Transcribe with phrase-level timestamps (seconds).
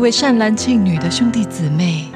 [0.00, 2.06] 位善男信女的兄弟姊妹，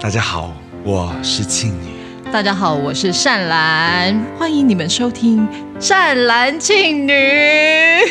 [0.00, 0.52] 大家好，
[0.82, 1.94] 我是庆女。
[2.32, 5.46] 大家好，我是善兰，欢迎你们收听
[5.78, 7.12] 善男信女。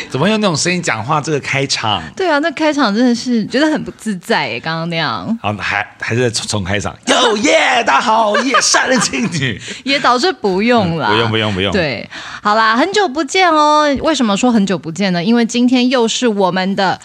[0.08, 1.20] 怎么用那种声音讲话？
[1.20, 2.02] 这个开场？
[2.16, 5.38] 对啊，那开场真的是觉得很不自在耶，刚刚那样。
[5.42, 6.96] 好，还还是重重开场。
[7.08, 11.70] 哟耶，大家好，耶，善男信女也导致不用了、嗯，不用不用不用。
[11.70, 12.08] 对，
[12.42, 13.94] 好啦，很久不见哦。
[14.00, 15.22] 为什么说很久不见呢？
[15.22, 16.98] 因为今天又是我们的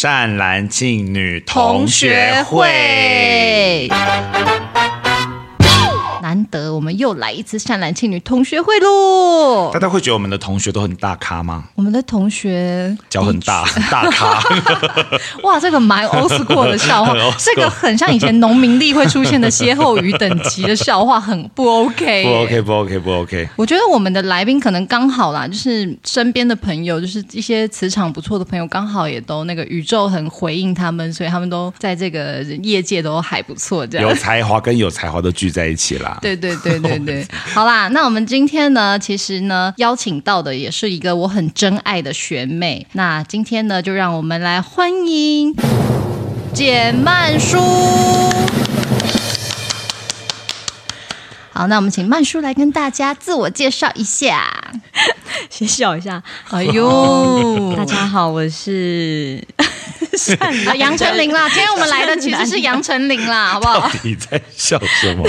[0.00, 3.88] 善男信女同学会。
[6.78, 9.68] 我们又来一次善男信女同学会喽！
[9.72, 11.64] 大家会觉得我们的同学都很大咖吗？
[11.74, 14.40] 我们的同学脚很大，很大咖。
[15.42, 23.48] 哇，这个蛮 old school 的笑话， 这个很像以前农民历会出现的歇后语等级的笑话，很不 OK，不 OK，不 OK，不 OK。
[23.56, 36.16] 我觉得我们的来宾可能刚好啦，就是身边的朋友，就是一些磁场不错的朋友，刚好也都那个宇宙很回应他们，所以他们都在这个业界都还不错，这样有才华跟有才华都聚在一起啦。
[36.22, 42.86] 对对对对对对， 好啦，那我们今天呢，其实呢，邀请到的也是一个我很珍爱的学妹。
[42.92, 45.54] 那今天呢，就让我们来欢迎
[46.52, 47.58] 简曼书。
[51.52, 54.46] 好，那我们请曼书来跟大家自我介绍一下，
[55.50, 56.22] 先笑一下。
[56.50, 59.42] 哎呦，大家好，我是。
[60.66, 61.48] 啊，杨丞琳啦！
[61.52, 63.80] 今天我们来的其实是杨丞琳啦， 好不好？
[63.80, 65.22] 到底在笑什么？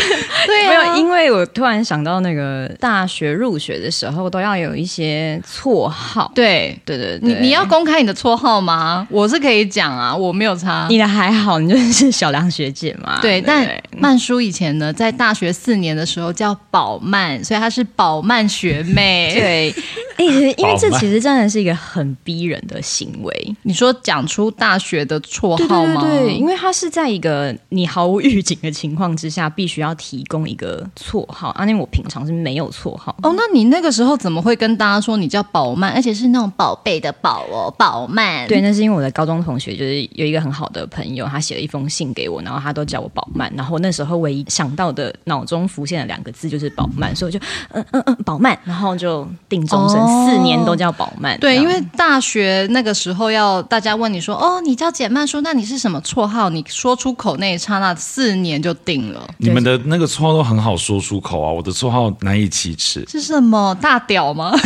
[0.46, 6.32] 对啊，没有，因为我突然想到，那个大学入学的时候都要有一些绰号。
[6.36, 9.08] 对对对，对，你你要公开你的绰号吗？
[9.10, 10.88] 我是可以讲啊，我没有差。
[10.90, 13.20] 你的还好，你就是小梁学姐嘛。
[13.22, 19.34] 对，但曼书以前呢，在大学四年的时候叫宝曼，所以她是宝曼学妹。
[19.34, 19.76] 对，
[20.18, 20.26] 哎，
[20.58, 23.56] 因为这其实真的是一个很逼人的行为。
[23.64, 26.02] 你说讲出大学的绰号吗？
[26.02, 31.50] 对，对，对，因为他是在一个你毫无预警的情况之下，必须要提供一个绰号。
[31.52, 33.16] 啊，因为我平常是没有绰号。
[33.24, 38.48] 哦，那你那个时候怎么会跟大家说你叫宝曼，而且是那种宝贝的宝哦，宝曼？
[38.48, 43.52] 对，那是因为我的高中同学就是有一个很好的朋友，他写了一封信给我，然后他都叫我宝曼。
[43.56, 51.40] 然后那时候唯一想到的脑中浮现的两个字就是宝曼，所以我就嗯嗯嗯宝曼，然后就定终身、哦、四年都叫宝曼。
[51.40, 56.50] 对，因为大学那个时候要大家问你说哦，你叫简曼书，那你是什么绰号？
[56.50, 59.28] 你说出口那一刹那，四年就定了。
[59.38, 63.06] 你们的那个绰号都很好说出口啊，我的绰号难以启齿。
[63.10, 63.76] 是什么？
[63.82, 64.54] 大屌吗？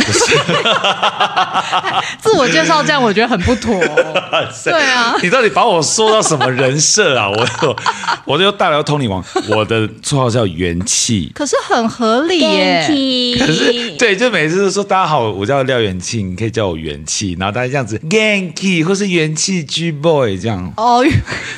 [2.20, 3.74] 自我介绍这样，我觉得很不妥。
[4.64, 7.28] 对啊，你到底把我说到什么人设啊？
[7.30, 7.76] 我就
[8.24, 13.36] 我就大聊通灵王，我的绰号叫元气，可是很合理耶。
[13.38, 20.72] 可是对，就每次都说大家好，我叫廖元气，你可以叫我元气，然后大家这样子 Genki 或是元气 G Boy 这样。
[20.76, 21.04] 哦，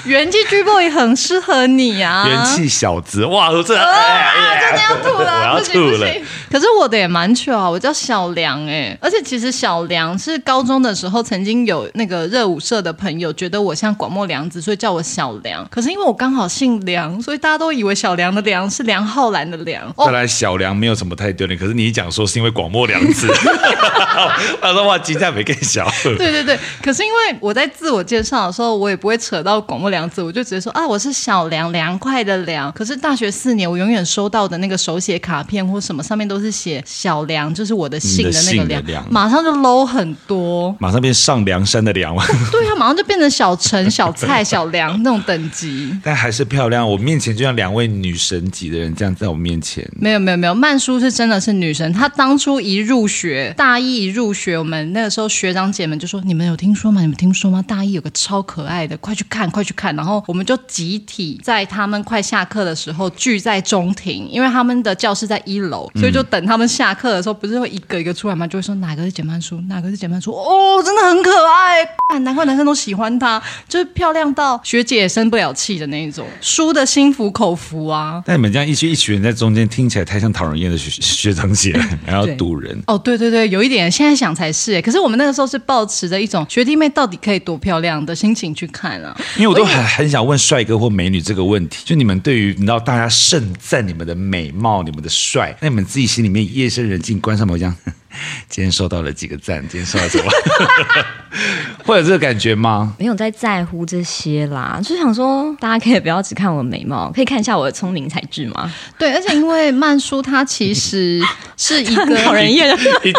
[0.07, 6.09] 元气 G Boy 很适合你啊，元气小子，哇，我真的、要吐了， 我要吐了。
[6.51, 15.67] 可是我的也蛮糗啊，我叫小梁哎，而且其实小梁是高中的时候曾经有那个热舞社的朋友觉得我像广末凉子，所以叫我小梁。
[15.71, 19.93] 可是因为我刚好姓梁，所以大家都以为小梁的梁是梁浩然的梁。
[19.99, 23.29] 看来小梁没有什么太丢脸，可是你一讲说是因为广末凉子，
[24.63, 25.87] 他说哇，金价没更小。
[26.03, 32.73] 对对对，可是因为我在自我介绍的时候，我也不会扯到广末凉子，我就直接说啊，我是小梁，凉快的凉。
[32.73, 42.17] 可是大学四年，我永远收到的那个手写卡片或什么上面都是写小梁，就是我的姓的那个梁，马上就 low 很多，马上变上梁山的梁。
[42.53, 46.89] 对啊，马上就变成小陈、小蔡、小梁那种等级， 但还是漂亮。
[46.89, 49.85] 我面前就像两位女神级的人这样在我面前。
[49.99, 51.93] 没有没有没有，曼书是真的是女神。
[51.93, 57.01] 她当初一入学，大一一入学，我们那个时候学长姐们就说：“你们有听说吗？
[57.01, 57.63] 你们听说吗？
[57.67, 68.47] 大一有个超可爱的，快去看，快去看。”然后我们就集体在他们快下课的时候聚在中庭，因为他们的教室在在一楼，所以就等他们下课的时候，不是会一个一个出来吗？
[68.47, 70.33] 就会说哪个是简曼书，哪个是简曼书。
[70.33, 78.23] 哦，真的很可爱， 难怪男生都喜欢她，就是漂亮到学姐也生不了气的那一种，输的心服口服啊。
[78.25, 82.83] 但你们这样一群一群人在中间，听起来太像讨人厌的学学长姐，然后堵人。
[82.87, 84.81] 哦，对对对，有一点，现在想才是。
[84.81, 89.17] 可是我们那个时候是抱持着一种学弟妹到底可以多漂亮的心情去看啊。
[89.37, 97.77] 因为我都很很想问帅哥或美女这个问题，就你们对于你知道大家盛赞你们的美貌、你们的帅，那你们自己心里面夜深人静关上门这样。
[98.49, 100.31] 今天收到了几个赞，今天收到什么？
[101.85, 102.95] 会有这个感觉吗？
[102.99, 108.73] 没有在在乎这些啦，就想说大家可以不要只看我的美貌，可以看一下我的聪明才智吗？
[108.99, 111.21] 对，而且因为曼叔他其实
[111.57, 113.13] 是一个讨人厌的，你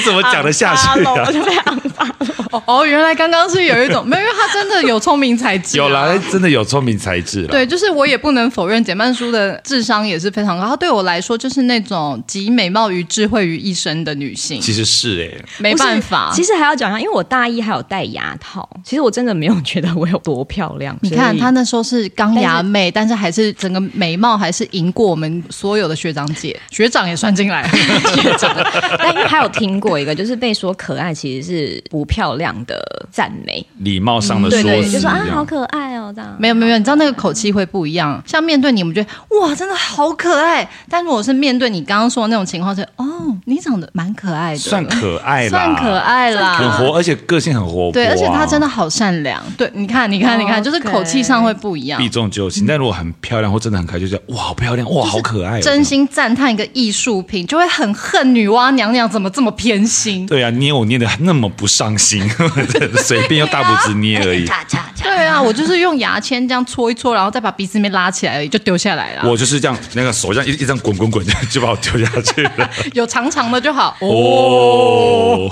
[0.00, 1.14] 怎么讲得下去啊？
[1.26, 2.16] 我就被昂发了。
[2.66, 7.46] 哦，原来刚刚是有一种没有，因为他真的有聪明才智，啊，有啦，真的有聪明才智。
[7.46, 14.58] 对，就是我也不能否认简曼叔的智商也是非常高，他对我来说就是那种集美貌与智慧于一身的女性。
[14.60, 20.96] 其实是哎，欸，没办法，其实还要讲一下，因为我大一还有戴牙套，其实我真的没有觉得我有多漂亮。
[21.02, 27.68] 你看她那时候是钢牙妹，但是，还是整个眉毛还是赢过我们所有的学长姐， 学长也算进来。
[27.68, 28.50] 学长，
[28.98, 32.80] 但因为还有听过一个，就是被说可爱其实是不漂亮的
[33.10, 36.34] 赞美，礼貌上的说辞，嗯、对对对，就说啊好可爱哦这样。
[36.38, 38.22] 没有没有，你知道那个口气会不一样。
[38.26, 39.08] 像面对你，我们觉得
[39.40, 49.42] 哇真的好可爱，但如果是面对你刚刚说的那种情况，是哦你长得蛮可爱的，算可爱啦，算可爱啦，很活，而且个性很活泼、啊，对，而且他真的好善良。
[49.56, 52.66] 对，你看你看你看，就是口气上会不一样，避重就轻。
[52.66, 60.26] 但如果很漂亮或真的很可爱，就觉得哇好漂亮哇好可爱，真心赞叹一个艺术品，就会很恨女娲娘娘怎么这么偏心。
[60.26, 62.22] 对啊，捏我捏的那么不上心。
[63.02, 64.46] 随便用大拇指捏而已。
[65.02, 69.28] 对啊，我就是用牙签这样搓一搓，然后再把鼻子里面拉起来而已，就丢下来了。
[69.28, 72.70] 我就是这样，那个手这样一一这样滚滚滚，就把我丢下去了。
[72.94, 73.96] 有长长的就好。
[74.00, 75.50] 哦，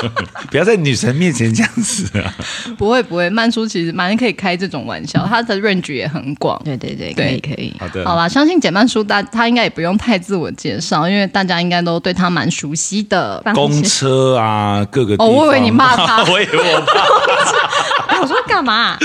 [0.50, 2.34] 不要在女神面前这样子啊！
[2.76, 6.60] 不会不会，曼叔其实蛮可以开这种玩笑，他的 range 也很广。
[6.64, 7.74] 对对对，可以可以。
[7.78, 13.42] 好的，好啦，相信简曼叔大他应该也不用太自我介绍，因为大家应该都对他蛮熟悉的。
[13.54, 15.26] 公车啊，各个地方。
[15.26, 18.98] 哦，我以为你骂他， 我以为我骂我说干嘛、啊？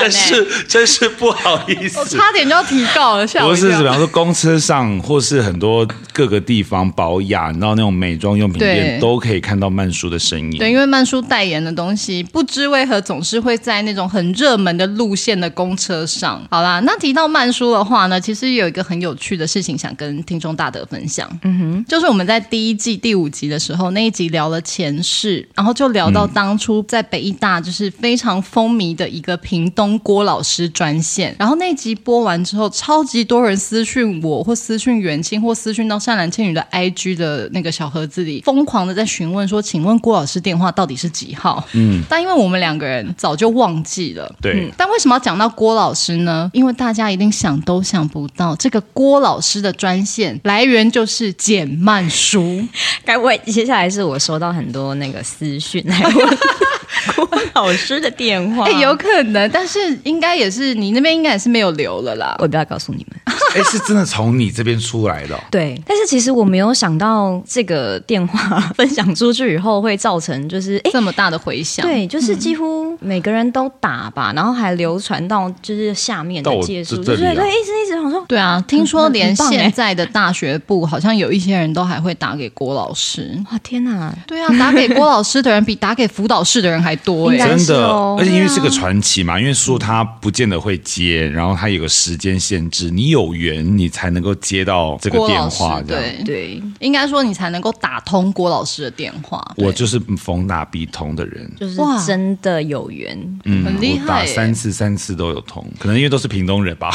[0.00, 3.26] 真是真是不好意思，我差点就要提告了。
[3.26, 10.58] 不是，比方说公车上，或是很多各个地方宝雅，然后那种美妆用品店，都可以看到曼叔的身影。
[10.58, 16.46] 对，因为曼叔代言的东西，不知为何总是会在那种很热门的路线的公车上。
[16.50, 21.26] 好啦，那提到曼叔的话呢，其实有一个很有趣的事情想跟听众大德分享。
[21.42, 44.72] 嗯哼，就是我们在第一季第五集的时候，那一集聊了前世，然后就聊到当初在北艺大就是非常风靡的一个屏东郭老师专线，然后那集播完之后，超级多人私讯我，或私讯元庆，或私讯到善男倩女的 IG 的那个小盒子里，疯狂的在询问说：“请问郭老师电话到底是几号？”嗯，但因为我们两个人早就忘记了，对、嗯。
[44.76, 46.50] 但为什么要讲到郭老师呢？
[46.52, 52.62] 因为大家一定想都想不到，这个郭老师的专线来源就是简曼书。
[53.04, 56.38] 该不会接下来是我收到很多那个私讯来问？
[57.14, 62.36] 郭老师的电话，欸，有可能，但是应该也是你那边应该也是没有留了啦。
[62.38, 63.20] 我不要告诉你们，
[63.54, 65.40] 哎，是真的从你这边出来的哦。
[65.50, 71.86] 对，但是其实我没有想到这个电话分享出去以后会造成就是哎这么大的回响。
[71.86, 83.40] 对，就是几乎每个人都打吧，然后还流传到就是下面的借书，对对对，一直一直好像对啊，听说连现在的大学部好像有一些人都还会打给郭老师。
[83.50, 84.12] 哇，天哪！
[84.26, 99.44] 对啊，打给郭老师的人比打给辅导室的人还多哎，真的，而且因为是个传奇嘛，因为说他不见得会接，然后他有个时间限制，你有缘你才能够接到这个电话，对对，应该说你才能够打通郭老师的电话。
[99.56, 106.90] 我就是逢打必通的人，就是真的有缘，嗯，很厉害，打三次三次都有通，可能因为都是屏东人吧。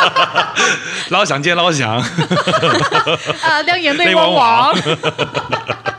[1.10, 1.96] 老想见老想，
[3.42, 4.74] 啊，亮眼泪汪汪。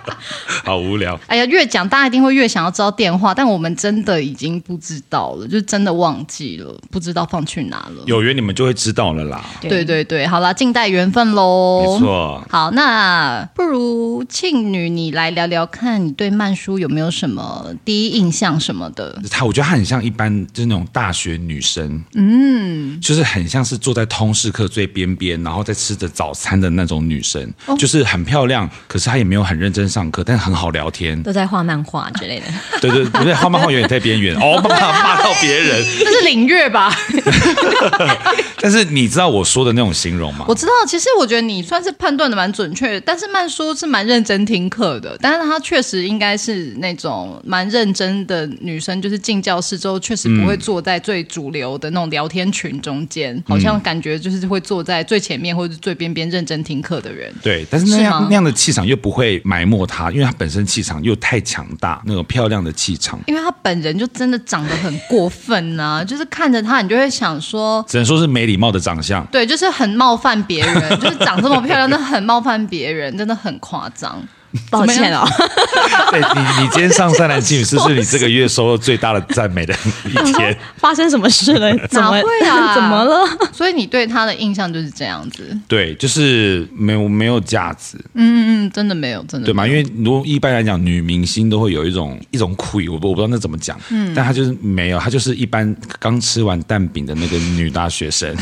[0.72, 1.20] 好无聊！
[1.28, 8.04] 哎呀，越讲大家一定会越想要知道电话，但我们真的已经不知道了，就真的忘记了，不知道放去哪了。
[8.06, 9.46] 有缘你们就会知道了啦。
[9.60, 11.82] 对对对，好啦，静待缘分喽。
[11.84, 12.42] 没错。
[12.50, 19.22] 好，那不如庆女你来聊聊看，你对曼书有没有什么第一印象什么的？
[19.30, 30.61] 她，我觉得她很像一般就是那种大学女生，嗯，就是很像是坐在通识课最边边，然后在吃着早餐的那种女生，哦、就是很漂亮，可是她也没有很认真上课，但很好。
[30.62, 32.46] 好聊天，都在画漫画之类的。
[32.80, 36.96] 对对，不对，画漫画有点太边缘哦，骂 骂到别人，这是领月吧？
[38.62, 40.46] 但是你知道我说的那种形容吗？
[40.48, 57.34] 我知道，其实我觉得你算是判断的蛮准确的，但是曼叔是蛮认真听课的，但是他确实应该是那种蛮认真的女生，就是进教室之后确实不会坐在最主流的那种聊天群中间，嗯、好像感觉就是会坐在最前面或者是最边边认真听课的人。
[57.42, 63.18] 对，但是那样是那样的气场又不会埋没他，因为他本身气场又太强大，那种漂亮的气场。
[63.28, 69.26] 因为他本人就真的长得很过分啊， 就是看着他，你就会想说，只能说是没礼貌的长相。
[69.28, 74.22] 对，就是很冒犯别人，就是长这么漂亮， 那很冒犯别人，真的很夸张。
[74.70, 75.26] 抱歉哦，
[76.12, 79.74] 对你，你今天上善男信女是不是你这个月收入最大的赞美的
[80.06, 80.56] 一天？
[80.78, 81.76] 发生什么事了？
[81.88, 82.76] 怎么会啊？
[82.76, 83.26] 怎么了？
[83.54, 85.58] 所以你对他的印象就是这样子？
[85.68, 87.98] 对，就是没有没有价值。
[88.14, 89.66] 嗯嗯嗯，真的没有，真的对吗？
[89.66, 93.80] 因为如果一般来讲，女明星都会有一种一种苦，我我不知道那怎么讲。
[93.90, 98.36] 嗯，但她就是没有，她就是一般刚吃完蛋饼的那个女大学生。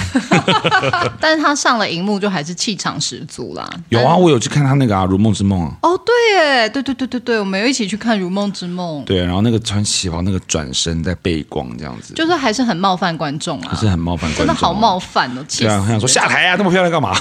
[1.19, 3.69] 但是她上了荧幕就还是气场十足啦。
[3.89, 5.73] 有啊，我有去看她那个啊《如梦之梦》啊。
[5.83, 5.99] 哦。
[6.06, 9.01] 对耶，对对对对对，我们有一起去看《如梦之梦》。
[9.06, 15.46] 对，然后那个穿旗袍，那个转身在背光这样子，就是还是很冒犯观众啊，还是很冒犯观众，真的好冒犯哦！
[15.58, 17.13] 对啊，很想说下台啊，这么漂亮干嘛？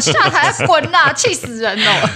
[0.00, 2.10] 下台滚呐， 气死人哦！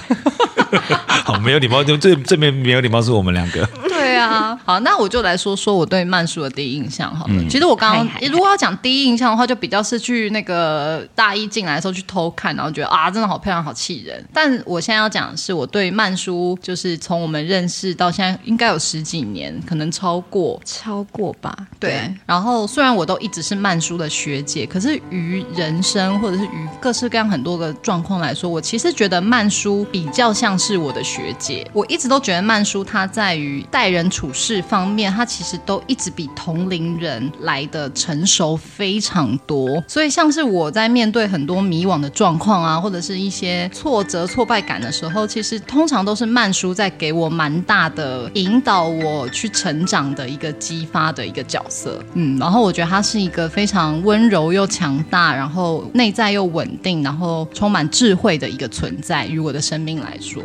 [1.25, 3.65] 好没有礼貌，就这这边没有礼貌是我们两个。
[3.89, 7.35] 对啊，好，那我就来说说我对曼叔的第一印象好了。
[7.35, 14.25] 嗯、其实我刚刚如果要讲第一印象的话，就比较是去那个大一进来的时候去偷看，然后觉得啊，真的好漂亮，好气人。
[14.33, 21.57] 但我现在要讲的是我对曼叔，就是从我们认识到现在，应该有十几年，可能超过超过吧。
[21.81, 21.91] 对。
[21.91, 31.67] 对然后虽然我都一直是曼叔的学姐，可是于人生或者是于各式各样很多个状况来说，我其实觉得曼叔比较像是我的学姐。
[31.73, 34.09] 我一直都觉得曼叔她在于待人。
[34.13, 52.05] 处事方面，他其实都一直比同龄人来的成熟非常多，所以像是我在面对很多迷惘的状况啊，或者是一些挫折、挫败感的时候，其实通常都是曼叔在给我蛮大的引导，我去成长的一个激发的一个角色。
[52.13, 60.43] 嗯，然后我觉得他是一个非常温柔又强大，然后内在又稳定，然后充满智慧的一个存在，于我的生命来说。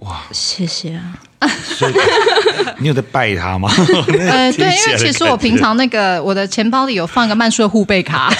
[0.00, 1.18] 哇，谢谢啊！
[1.62, 1.94] 所以
[2.78, 3.70] 你有在拜他吗？
[4.28, 8.32] 呃，对，因为其实我平常那个我的钱包里有放一个曼叔的护贝卡，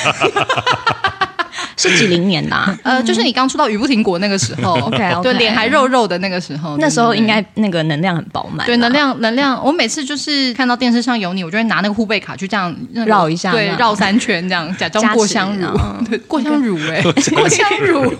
[1.77, 2.77] 是几零年呐？
[2.83, 12.75] 呃，就是你刚出到雨不停国那个时候， OK，对，脸还肉肉的那个时候，那时候应该那个能量很饱满，对，能量能量，我每次就是看到电视上有你，我就会拿那个护贝卡去这样
[13.07, 15.69] 绕一下，对，绕三圈这样，假装过香乳，
[16.09, 18.13] 对，过香 乳，哎，过香乳。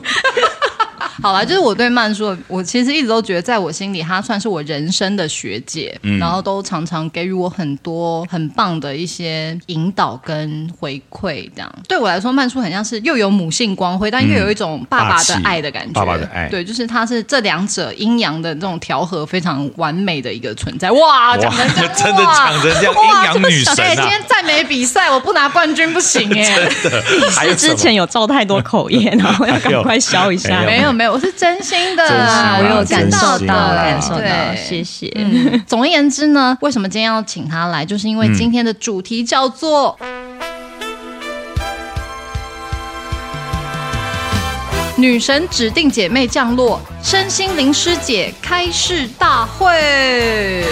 [1.23, 11.51] 好了，就是我对曼叔，我其实一直都觉得，在我心里，她算是我人生的学姐，嗯、然后都常常给予我很多很棒的一些引导跟回馈。
[11.55, 15.93] 这样对我来说，曼叔很像是又有母性光辉，但又有一种爸爸的爱的感觉。
[15.93, 20.91] 爸爸的爱，对，就是他是这两者阴阳的这种调和非常完美的一个存在。
[20.93, 23.95] 哇，讲成这样，真的讲成这样，阴阳女神啊！
[23.97, 26.69] 今天赞美比赛，我不拿冠军不行 哎！
[26.83, 27.03] 真的，
[27.35, 30.63] 是之前有造太多口业， 然后要赶快消一下。
[30.63, 31.08] 没有没有。
[31.11, 35.11] 我是真心的，我有感受到，感受到，谢谢。
[35.17, 37.85] 嗯，总而言之呢，为什么今天要请他来？
[37.85, 39.99] 就是因为今天的主题叫做
[44.97, 50.65] “女神指定姐妹降落，身心灵师姐开市大会”。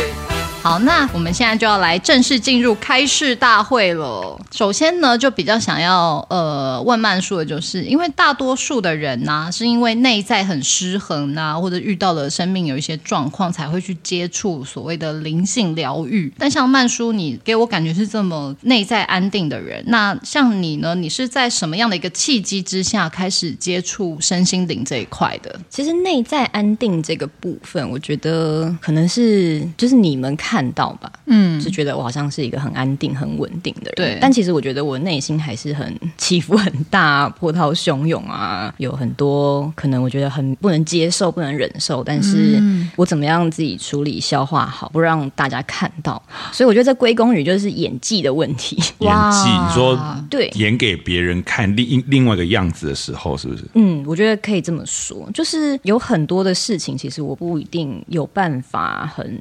[0.67, 4.37] 好，那我们现在就要来正式进入开示大会了。
[4.51, 16.33] 首先呢，就比较想要呃问曼叔的，就是因为大多数的人呢、是因为内在很失衡呐、啊，或者遇到了生命有一些状况，才会去接触所谓的灵性疗愈。
[16.37, 19.85] 但像曼叔，你给我感觉是这么内在安定的人。
[19.87, 25.61] 那像你呢，你是在什么样的一个契机之下开始接触身心灵这一块的？
[25.71, 30.56] 其实内在安定这个部分，我觉得可能是就是你们看。
[30.57, 33.95] 看到吧，嗯，就觉得我好像是一个很安定、很稳定的人。
[33.95, 42.59] 对，但其实我觉得我内心还是很起伏很大、波涛汹涌啊， 有很多可能我觉得很不能接受、不能忍受，但是
[42.97, 46.23] 我怎么样自己处理、消化好，不让大家看到。
[46.53, 48.77] 所以我觉得这归功于就是演技的问题。
[49.01, 49.95] 演技，你说
[50.31, 53.63] 对，演给别人看另另外一个样子的时候，是不是？
[53.75, 59.39] 嗯，我觉得可以这么说，就是有很多的事情，其实我不一定有办法很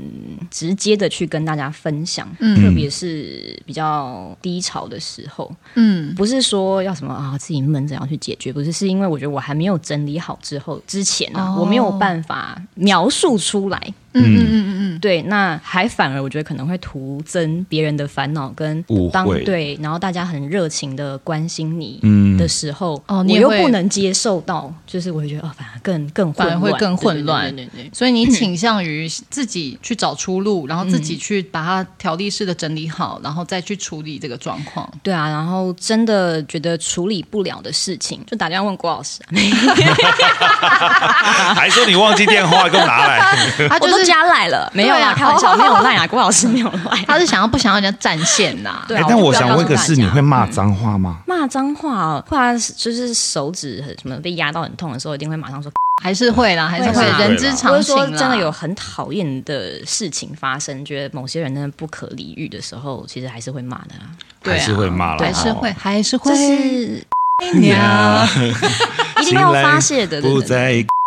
[0.51, 1.04] 直接的。
[1.05, 2.55] 的去跟大家分享，嗯。
[2.55, 11.61] 特别是比较低潮的时候，嗯，不是说要什么啊自己闷着要去解决，不是，是因为我觉得我还没有整理好之后之前啊，哦。
[11.61, 13.93] 我没有办法描述出来。
[14.17, 14.65] 嗯嗯嗯
[14.99, 19.43] 对，那还反而我觉得可能会徒增别人的烦恼跟当误会。
[19.43, 22.37] 对，然后大家很热情的关心你嗯。
[22.37, 27.43] 的时候，哦你又不能接受到，就是我会觉得哦，反而更更混乱，反而会更混乱。
[27.45, 34.89] 对对对对对所以你倾向于自己去找出路，然后自己去把它条例式的整理好，然后再去处理这个状况。
[35.01, 39.27] 对啊，然后真的觉得处理不了的事情，就打电话问郭老师、啊，
[41.55, 43.19] 还说你忘记电话，给我拿来。
[43.69, 47.03] 他就是我都加赖了，没有啦，对啊开玩笑，没有赖啊，郭老师没有赖。
[47.07, 48.83] 他是想要不想要人家占线呐？
[48.87, 51.17] 对但我想问个是，你会骂脏话吗？
[51.27, 55.71] 骂脏话哦，或者就是手指什么被压到很痛的时候，一定会马上说。
[56.03, 58.05] 还是会啦，还是会人之常情啦。
[58.05, 64.11] 者说真的有很讨厌的事情发生，觉得某些人真的不可理喻的时候，其实还是会骂的啊。
[64.43, 66.31] 还是会骂了，还是会，还是会。
[67.41, 70.21] 一定要发泄的，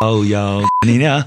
[0.00, 1.24] 对对再靠腰你呢？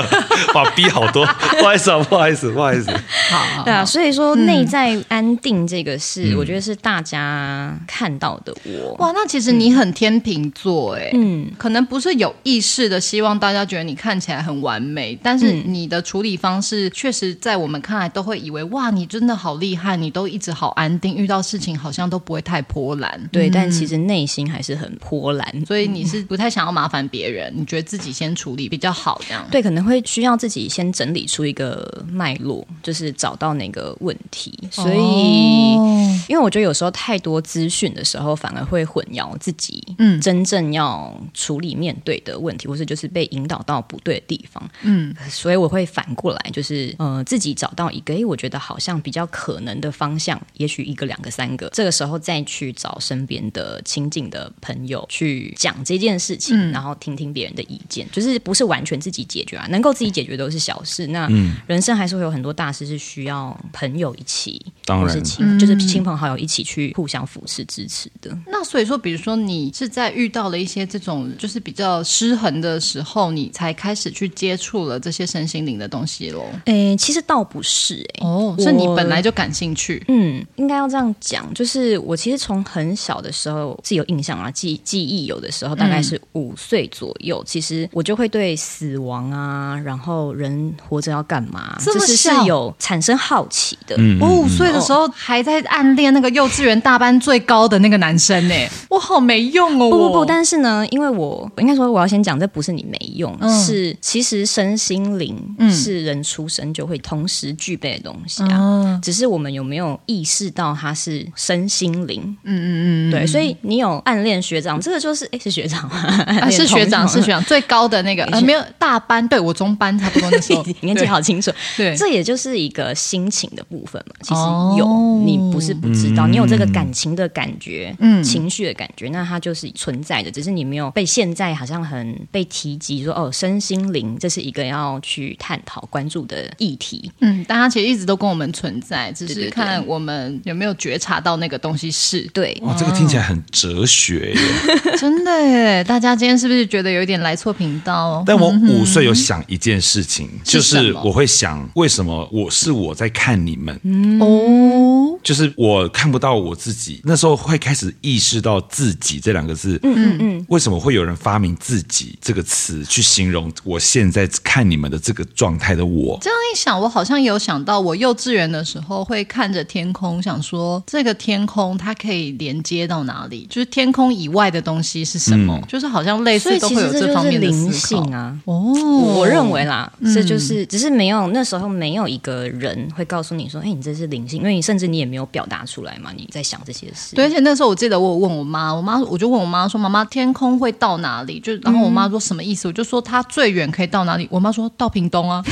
[0.54, 1.26] 哇，逼好多，
[1.60, 2.90] 不好意思啊，不好意思，不好意思。
[3.30, 8.94] 好，对啊，所以说内在安定这个是，嗯我觉得是大家看到的我。
[8.94, 23.28] 哇，那其实你很天秤座哎，嗯，可能不是有意识的希望大家觉得你看起来很完美，但是你的处理方式确实在我们看来都会以为哇，你真的好厉害，你都一直好安定，遇到事情好像都不会太波澜。
[23.30, 25.46] 对，但其实内心还是很波澜。
[25.66, 29.44] 所以你是不太想要麻烦别人，你觉得自己先处理比较好，这样。
[29.50, 34.56] 对，可能会需要自己先整理出一个脉络，就是找到那个问题。
[34.70, 44.70] 所以，哦因为我觉得有时候太多资讯的时候，反而会混淆自己嗯真正要处理面对的问题，或是就是被引导到不对的地方。
[44.82, 61.06] 嗯，所以我会反过来，就是呃，自己找到一个，诶，我觉得好像比较可能的方向，也许一个、两个、三个，这个时候再去找身边的亲近的朋友去讲这件事情，嗯然后听听别人的意见，就是不是完全自己解决啊，能够自己解决都是小事。
[61.08, 68.36] 那嗯人生还是会有很多大事是需要朋友一起，当然是亲，就是亲朋好友一起去互相扶持支持的。
[68.46, 76.46] 那所以说，比如说你是在遇到了一些这种就是比较失衡的时候，你才开始去接触了这些身心灵的东西喽？
[76.66, 78.20] 诶，其实倒不是诶。
[78.20, 80.02] 哦，我是你本来就感兴趣。
[80.08, 93.94] 嗯，应该要这样讲，就是我其实从很小的时候是有印象啊，记记忆有的时候大概是五岁左右，其实我就会对死亡啊，然后人活着要干嘛，这么是是有产生好奇的。
[93.98, 98.54] 嗯我五岁的时候还在暗恋那个幼稚园大班最高的那个男生呢，
[98.90, 99.90] 我好没用哦！
[99.90, 108.58] 不不不，但是呢，因为我应该说我要先讲，这不是你没用，嗯是其实身心灵嗯是人出生就会同时具备的东西啊。
[108.58, 112.22] 嗯只是我们有没有意识到它是身心灵？
[112.44, 115.96] 嗯嗯嗯，对，所以你有暗恋学长，这个就是哎是学长吗？
[116.40, 121.50] 啊是学长是学，长最高的那个呃没有大班，对我中班差不多那时候 年纪好清楚。
[121.76, 124.14] 对，这也就是一个心情的部分嘛。
[124.22, 137.10] 其哦实有，你不是不知道，嗯你有这个感情的感觉，嗯情绪的感觉，那它就是存在的，只是你没有被现在好像很被提及说哦，身心灵这是一个要去探讨关注的议题。
[137.20, 142.22] 嗯，但他其实一直都跟我们存在，只是看我们有没有觉察到那个东西是。
[142.32, 144.40] 对，哇，这个听起来很哲学耶。
[144.98, 145.84] 真的耶！
[145.84, 148.22] 大家今天是不是觉得有一点来错频道？
[148.24, 153.74] 但我五岁有想一件事情，就是我会想，为什么我是我在看你们？
[154.20, 159.78] 哦，就是我看不到我自己，那时候会开始意识到“自己”这两个字。
[159.82, 166.18] 嗯嗯嗯，为什么会有人发明“自己”这个词去形容我现在看你们的这个状态的我？
[166.22, 173.46] 这样一想，我好像有想到，我幼稚园的时候会看着天空，想说这个天空它可以连接到哪里？
[173.50, 175.58] 就是天空以外的东西是什么？
[175.62, 178.14] 嗯就是好像类似都会有这方面的灵性。
[178.14, 178.36] 啊。
[178.44, 178.72] 哦，
[179.16, 187.14] 我认为啦，这就是只是没有那时候没有一个人会告诉你说，哎，你这是灵性，因为你甚至你也没有表达出来嘛，你在想这些事。
[187.14, 192.68] 对，而且那时候我记得我有问我妈，我妈我就问我妈说：“妈妈，天空会到哪里？”就然后我妈说什么意思？
[192.68, 194.26] 我就说它最远可以到哪里？
[194.30, 195.42] 我妈说到屏东啊。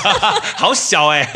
[0.56, 1.26] 好小哎、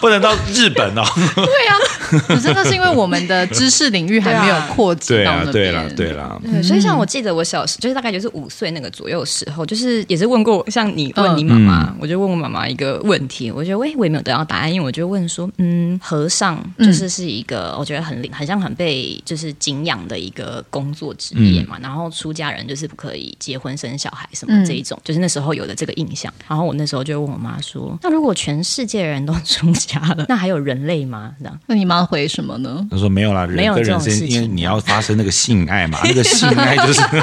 [0.00, 1.02] 不能到日本哦。
[1.34, 1.78] 对呀、
[2.26, 5.52] 可是那是因为我们的知识领域还没有扩展对啊，到那边。
[5.52, 6.38] 对啦，对啦。
[6.42, 26.30] 对，所以像我记得我小时就是大概就是五岁那个左右的有时候就是也是问过，像你问你妈妈，嗯、我就问我妈妈一个问题，我觉得喂，我也没有得到答案，因为我就问说，嗯，和尚就是是一个我觉得很很像很被就是敬仰的一个工作职业嘛，嗯、然后出家人就是不可以结婚生小孩什么这一种，嗯、就是那时候有的这个印象。
[26.46, 31.32] 然后我那时候就问我妈说，那如果全世界人都出家了， 那还有人类吗？
[31.38, 31.58] 这样？
[31.66, 32.86] 那你妈回什么呢？
[32.90, 37.00] 她说没有啦，人跟人之间，因为你要发生那个性爱嘛，那个性爱就是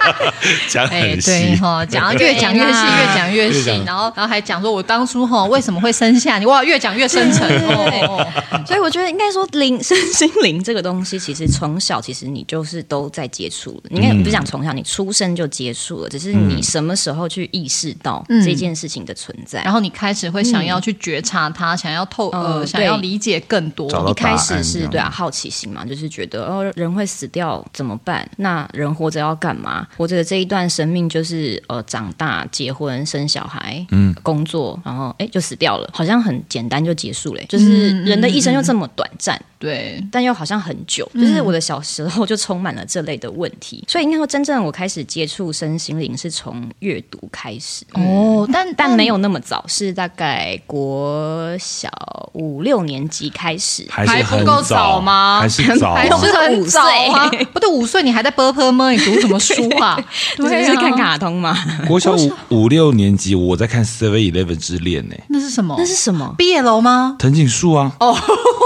[0.68, 7.48] 讲很细哈，讲到越讲越细，越讲越细，然后然后还讲说我当初哈为什么会生下你，哇，越讲越深沉。
[8.66, 13.82] 所以我觉得应该说灵身心灵这个东西，其实从小其实你就是都在接触了。
[13.88, 23.90] 你应该不是讲从小，你出生就接触了，只是你什么时候去意识到这件事情的存在，然后你开始会想要去觉察它，想要透呃，想要理解更多。
[24.08, 28.28] 一开始是对啊，好奇心嘛，就是觉得哦，人会死掉怎么办？
[28.36, 29.86] 那人活着要干嘛？
[29.96, 39.38] 活着的这一段生命就是呃，长大、结婚、生小孩、嗯，工作，然后哎就死掉了，好像很简单就结束了，就是人的一生又这么短暂。
[39.58, 51.90] 对，但又好像很久，就是我的小时候就充满了这类的问题，嗯、所以应该说，真正我开始接触身心灵是从阅读开始哦，但但没有那么早，是大概国小
[52.32, 55.40] 五六年级开始，还不够早吗？
[55.42, 55.92] 还是早？
[55.92, 56.80] 还是很早
[57.12, 57.28] 啊？
[57.52, 58.90] 不对，五岁你还在啵啵吗？
[58.90, 60.02] 你读什么书啊？
[60.38, 61.56] 对，是看卡通吗？
[61.88, 65.74] 国小五五六年级，我在看《Seven Eleven 之恋》呢，那是什么？
[65.78, 66.34] 那是什么？
[66.36, 67.16] 毕业楼吗？
[67.18, 67.92] 藤井树啊？
[68.00, 68.14] 哦，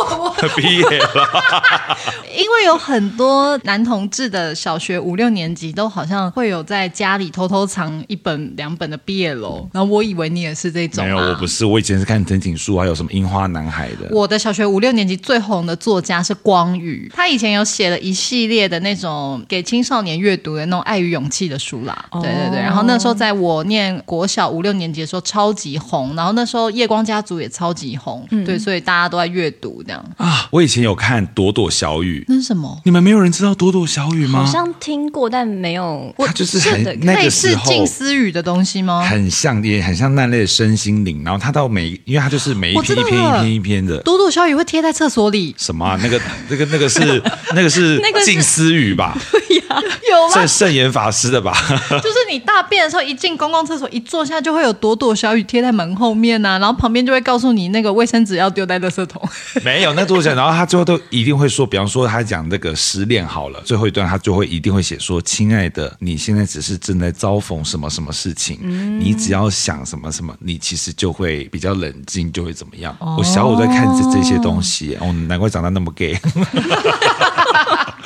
[0.57, 1.29] 毕业了。
[2.37, 11.05] 因为有很多男同志的小学五六年级都好像会有在家里偷偷藏一本两本的毕业楼然后我以为你也是这种。
[11.05, 14.09] 没有，我不是，我以前是看藤井树，还有什么樱花男孩的。
[14.11, 22.05] 我的小学五六年级最红的作家是光宇，他以前有写了一系列的那种给青少年阅读的那种爱与勇气的书啦。
[22.13, 30.47] 对对对，然后那时候在我念国小五六年级的时候超级红，然后那时候夜光家族也超级红，嗯、对，所以大家都在阅读这样啊。
[30.53, 30.85] 我以前。
[30.85, 32.79] 有看朵朵小雨，那是什么？
[32.85, 34.45] 你们没有人知道朵朵小雨吗？
[34.45, 36.15] 好像听过，但没有。
[36.19, 39.01] 它就是很那个时候静思语的东西吗？
[39.03, 41.25] 很像，也很像那类的身心灵。
[41.25, 43.97] 然后它到每，因为它就是每一篇一篇一篇一篇的。
[44.03, 45.55] 朵朵小雨会贴在厕所里？
[45.57, 45.99] 什么、啊？
[46.03, 47.23] 那个那个那个是
[47.55, 49.17] 那个是近思语吧？
[49.33, 49.81] 对呀，
[50.11, 50.47] 有吗？
[50.47, 51.55] 圣严法师的吧？
[52.03, 59.23] 就是你大便的时候，一进公共厕所，一坐下就会有朵朵小雨贴在门后面呐、啊，然后旁边就会告诉你那个卫生纸要丢在垃圾桶。
[59.65, 60.65] 没有，那作者，然后他。
[60.75, 72.97] 最后都一定会说，比方说他讲那个失恋好了，最后一段他就会一定会写说：“亲爱的，你现在只是正在遭逢什么什么事情，嗯、你只要想什么什么，你其实就会比较冷静，就会怎么样。
[72.99, 76.19] 哦”我小五在看这这些东西，哦，难怪长得那么 gay。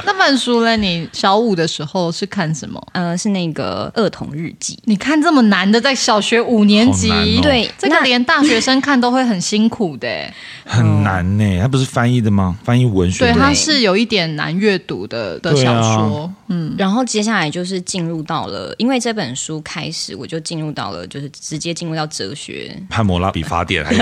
[0.05, 0.77] 那本书呢？
[0.77, 2.83] 你小五的时候是看什么？
[2.93, 4.75] 呃，是那个《儿童日记》。
[4.85, 10.09] 你看这么难的，在小学五年级，哦、对，这个连大学生看都会很辛苦的，
[10.65, 11.68] 很难呢。
[11.69, 12.57] 他不是翻译的吗？
[12.65, 16.33] 翻译文学，对，它是有一点难阅读的的小说。
[16.49, 23.99] 啊、嗯，然后接下来就是进入到了，因为这本书开始，我就进入到了，就是直接进入到哲学，《汉谟拉比法典》还是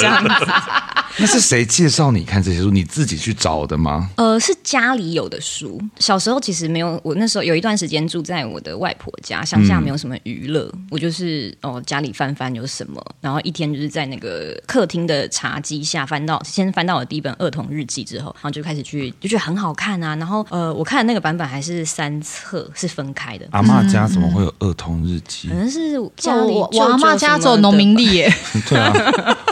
[0.00, 0.46] 这样子。
[1.18, 2.70] 那是谁介绍你看这些书？
[2.70, 4.08] 你自己去找的吗？
[4.16, 5.78] 呃，是家里有的书。
[5.98, 20.16] 小时候其实没有，我那时候有一段时间住在我的外婆家，乡下没有什么娱乐，嗯、我就是哦家里翻翻有什么，然后一天就是在那个客厅的茶几下翻到，先翻到了第一本儿童日记之后，然后就开始去就觉得很好看啊。
[20.16, 23.46] 然后呃，我看的那个版本还是三册，是分开的。
[23.52, 25.48] 阿妈家怎么会有儿童日记？
[25.48, 28.32] 可能是家里我，我阿妈家走农民历耶。
[28.68, 28.92] 对啊，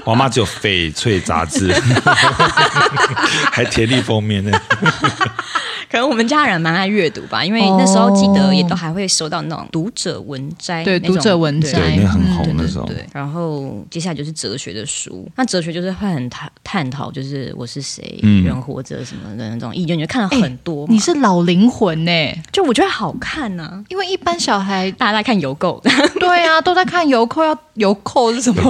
[0.04, 1.72] 我阿妈只有翡翠杂志。
[1.72, 1.82] 是，
[3.52, 4.60] 还田力封面呢。
[5.90, 12.86] 可能我们家人蛮爱阅读吧，因为那时候记得也都还会收到那种读者文摘，对读者文摘，对，那很红那时候。
[12.86, 20.86] 对，然后接下来就是哲学的书，那哲学就是会很探探讨，就是我是谁，人活着什么的那种意见，你就看了很多。
[20.88, 22.10] 你是老灵魂呢，
[22.52, 25.82] 就我觉得好看呢，因为一般小孩大家在看邮购，
[26.20, 28.62] 对啊，都在看邮购，要邮购是什么？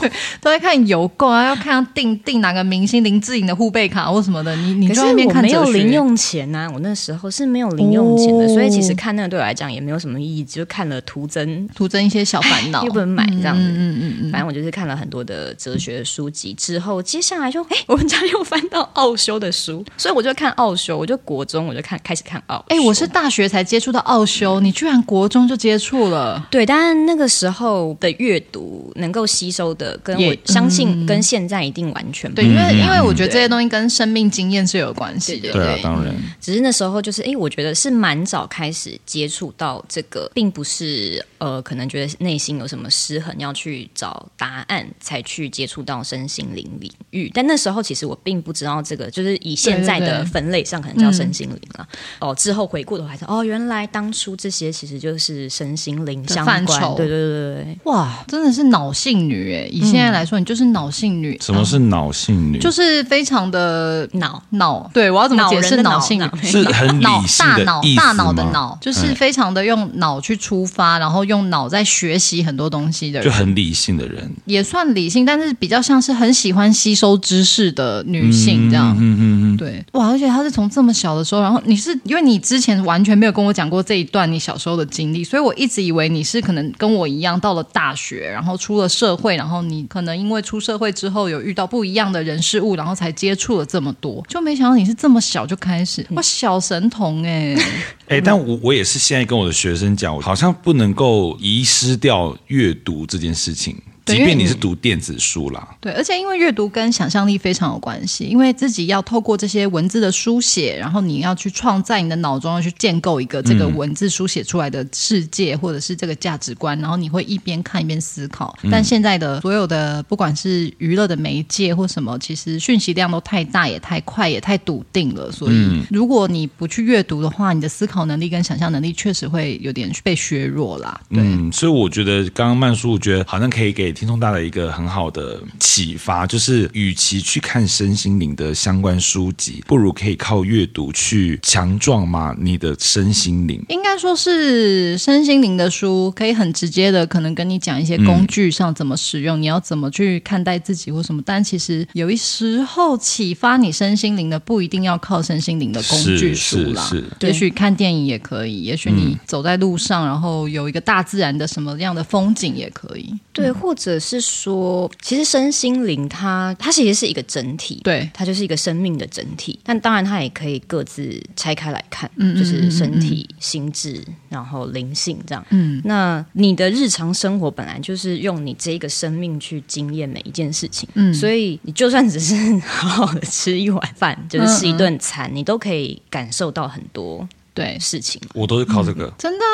[0.00, 4.56] 对，都在看邮购啊，要看订订哪个明星林志颖的护贝卡或什么的。
[4.56, 6.61] 你你在那边看哲学，没有零用钱呐。
[6.70, 13.62] 我那时候是没有零用钱的，哦、所以其实看那个对我来讲也没有什么意义，就看了徒增徒增一些小烦恼，又不能买这样子。
[13.62, 20.98] 嗯嗯嗯，嗯反正我就是看了很多的哲学书籍之后，接下来就哎，我们家又翻到奥修的书，所以我就看奥修。
[20.98, 22.64] 我就国中我就看开始看奥。
[22.68, 26.46] 哎，我是大学才接触到奥修，嗯、你居然国中就接触了？
[26.50, 32.68] 对，但那个时候的阅读能够吸收的，跟我相信跟现在一定完全不一样。
[32.68, 35.52] 对，因为因为我觉得这些东西跟生命经验是有关系的。
[35.52, 36.14] 对啊，当然。
[36.42, 47.30] 只是那时候就是，哎，我觉得是蛮早开始接触到这个，并不是呃，可能觉得内心有什么失衡，要去找答案才去接触到身心灵领域。
[47.32, 51.86] 但那时候其实我并不知道这个，就是以现在的分类上可能叫身心灵了。
[52.18, 56.64] 嗯、哦，之后回顾的话，哦，原来当初这些其实就是身心灵相关。
[56.96, 59.68] 对对对对对，哇，真的是脑性女哎！
[59.70, 61.38] 以现在来说，你就是脑性女。
[61.40, 62.58] 什么是脑性女？
[62.58, 64.90] 就是非常的脑脑。
[64.92, 66.48] 对，我要怎么解释脑性女？
[66.48, 68.00] 是很理性的意思？
[68.00, 78.94] 大脑大脑的脑，就是非常的用脑去出发，然后用脑在学习很多东西的人，就很理性的人，也算理性，但是比较像是很喜欢吸收知识的女性这样。
[78.98, 80.08] 嗯嗯嗯，对，哇！
[80.08, 97.56] 而且她是从这么小的时候，然后你是因为你之前完全没有跟我讲过这一段你小时候的经历，所以我一直以为你是可能跟我一样到了大学，然后出了社会，然后你可能因为出社会之后有遇到不一样的人事物，然后才接触了这么多，就没想到你是这么小就开始，小神童哎！
[98.08, 103.76] 哎，但我我也是现在跟我的学生讲，我好像不能够遗失掉阅读这件事情。
[104.04, 118.56] 即便你是读电子书啦，对，而且因为阅读跟想象力非常有关系，因为自己要透过这些文字的书写，然后你要去创在你的脑中要去建构一个这个文字书写出来的世界，或者是这个价值观，然后你会一边看一边思考。
[118.70, 125.30] 但现在的所有的不管是娱乐的媒介或什么，其实讯息量都太大，也太快，也太笃定了。
[125.30, 131.00] 所以如果你不去阅读的话，你的思考能力跟想象能力确实会有点被削弱啦。
[131.08, 133.92] 对，嗯，所以我觉得刚刚曼叔，我觉得好像可以给。
[134.02, 143.64] 听众大的一个很好的启发，就是与其去看身心灵的相关书籍，不如可以靠阅读去强壮嘛你的身心灵。
[143.68, 151.22] 应该说是身心灵的书，可以很直接的可能跟你讲一些工具上怎么使用，嗯、你要怎么去看待自己或什么。
[151.24, 156.82] 但其实有一时候启发你身心灵的，不一定要靠身心灵的工具书啦。
[156.82, 163.14] 是，是，是，也许看电影也可以，也许你走在路上，然后有一个大自然的什么样的风景也可以。
[163.32, 169.58] 对，或者是说，其实身心灵它它其实是一个整体，对，它就是一个生命的整体。
[169.64, 175.44] 但当然，它也可以各自拆开来看，嗯，就是身体、嗯、心智，然后灵性这样。
[175.50, 187.26] 嗯，那你的日常生活本来就是用你这个生命去经验每一件事情，嗯，所以你就算只是好好的吃一碗饭，就是吃一顿餐，你都可以感受到很多。
[187.54, 189.44] 对事情，我都是靠这个，嗯、真的，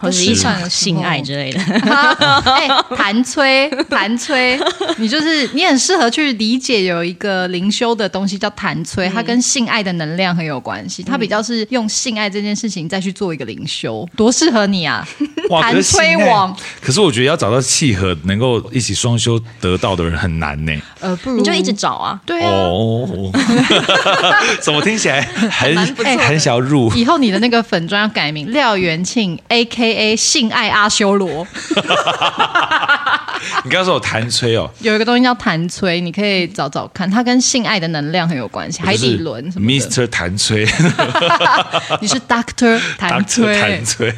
[0.00, 1.60] 或者一场性爱之类的。
[2.48, 4.58] 哎，谭崔，谭崔，
[4.96, 11.02] 你就是你很适合去理解有一个灵修的东西叫谭崔，它跟性爱的能量很有关系。
[11.02, 15.06] 它比较是用性爱这件事情再去做一个灵修，多适合你啊！
[15.60, 16.56] 谭崔王。
[16.80, 20.72] 可是我觉得要找到契合能够一起双修得到的人很难呢。
[21.00, 22.18] 呃，不如你就一直找啊。
[22.24, 22.48] 对啊。
[22.50, 23.30] 哦，
[24.62, 25.76] 怎么听起来很
[26.18, 26.90] 很想要入？
[26.94, 27.41] 以后你的。
[27.42, 31.44] 那个粉专要改名廖元庆，A K A 性爱阿修罗。
[33.64, 38.80] 你刚刚说有弹吹哦，有一个东西叫弹吹，你可以找找看，它跟性爱的能量很有关系。
[38.80, 40.06] 海底轮什么？Mr.
[40.06, 40.64] 谭吹，
[42.00, 43.60] 你是 Doctor 谭吹。
[43.60, 44.14] 谭崔，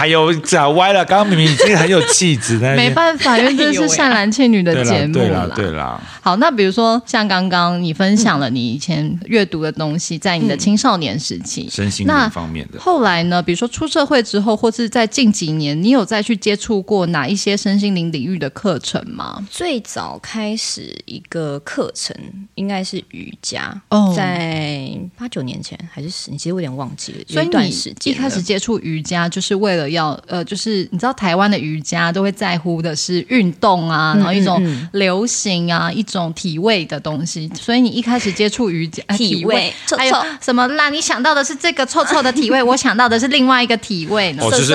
[0.00, 1.04] 还有讲歪了。
[1.04, 5.46] 刚刚明明已经很有气质，但没办法，因为这是善男信女的节目啦。
[5.54, 12.80] 对啦，好，那比如说像刚刚你分享了你以前阅读的东西，在你的青少年时期，身心灵方面的。
[12.80, 18.00] 后来呢，比如说出社会之后，或是在近几年，你有再去接触过哪一些身心灵？
[18.10, 19.46] 领域的课程吗？
[19.50, 22.16] 最早开始一个课程
[22.54, 24.16] 应该是瑜伽，oh.
[24.16, 27.18] 在八九年前还是十年，其实我有点忘记了。
[27.26, 37.50] 有一段时间，一开始接触瑜伽就是为了要呃，就是你知道台湾的瑜伽都会在乎的是运动啊，然后一种流行啊，嗯嗯一种体位的东西。
[37.54, 40.88] 所以你一开始接触瑜伽，体位还有什么啦？
[40.88, 44.42] 你想到的是这个臭臭的体位，我想到的是另外一个体位呢。
[44.44, 44.74] 哦，就是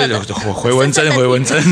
[0.53, 1.61] 回文针，回文针。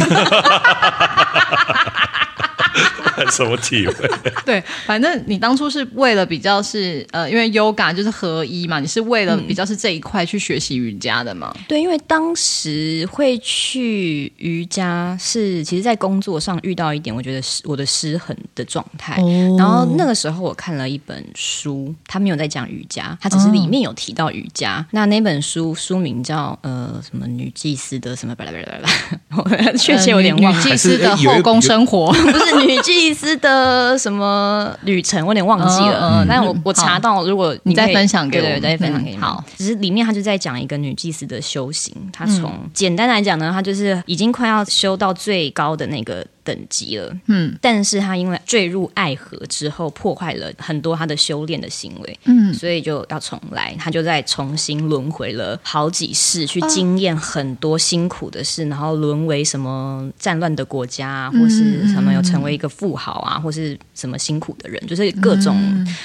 [3.32, 3.94] 什么体会？
[4.44, 11.54] 对，反正你当初是为了比较是呃，因为 yoga 就是合一嘛，你是为了比较是这一块去学习瑜伽的嘛？
[11.68, 19.22] 对，因为当时会去瑜伽是，其实在工作上遇到一点，我觉得失我的失衡的状态。
[19.22, 24.80] 哦、然后那个时候我看了一本书，他没有在讲瑜伽，他只是里面有提到瑜伽。
[24.80, 30.58] 哦、那那本书书名叫呃什么女祭司的什么巴拉巴拉巴拉，确切有点忘了。
[30.58, 36.22] 女祭司的后宫生活 不是女祭司的什么旅程，我有点忘记了。
[36.22, 39.18] 嗯，但我我查到，如果你再分享给我，对，再分享给你。
[39.18, 46.26] 好，只是里面他就在讲一个女祭司的修行，他从简单来讲呢，他就是已经快要修到最高的那个。
[46.46, 65.58] 等级了，嗯，但是他因为坠入爱河之后，破坏了很多他的修炼的行为，嗯，所以就要重来，他就再重新轮回了好几世，去经验很多辛苦的事，然后沦为什么战乱的国家，或是什么有成为一个富豪啊，或是什么辛苦的人，就是各种。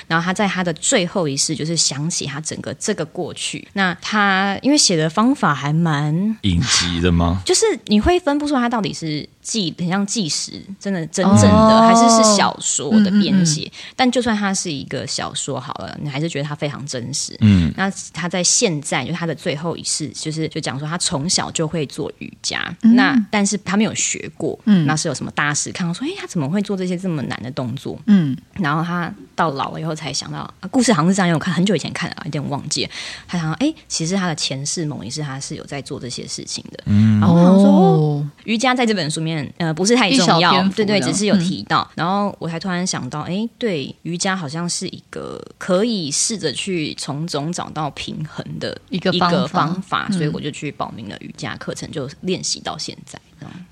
[0.07, 3.67] 然后他在他的最后一世，就是想起他整个这个过去。
[3.73, 6.98] 那他因为写的方法还蛮隐疾
[7.45, 9.29] 就是你会分不出它到底是。
[9.49, 13.63] 记很像纪实，真的真正的、哦、还是是小说的编写。
[13.63, 17.35] 嗯嗯嗯，但就算它是一个小说好了，你还是觉得它非常真实。
[17.41, 24.59] 嗯，那他在现在就他的最后一世，就是就讲说他从小就会做瑜伽，嗯、那但是他没有学过。
[24.67, 27.99] 嗯，那是有什么大师看到说，哎，他怎么会做这些这么难的动作？
[28.07, 32.87] 嗯，然后他到老了以后才想到，啊、故事好像是这样，因为我看很久以前看了，有点忘记。
[33.27, 36.83] 他想到，哎，其实他的前世某一世他是有在做这些事情的。
[36.85, 39.55] 嗯，然后他说，哦、瑜伽在这本书里面。
[39.59, 49.13] 呃，不是太重要，对对，只是有提到，嗯、然后我才突然想到，哎，对，瑜伽好像是一个可以试着去从中找到平衡的一个
[49.49, 53.19] 方法，所以我就去报名了瑜伽课程，就练习到现在。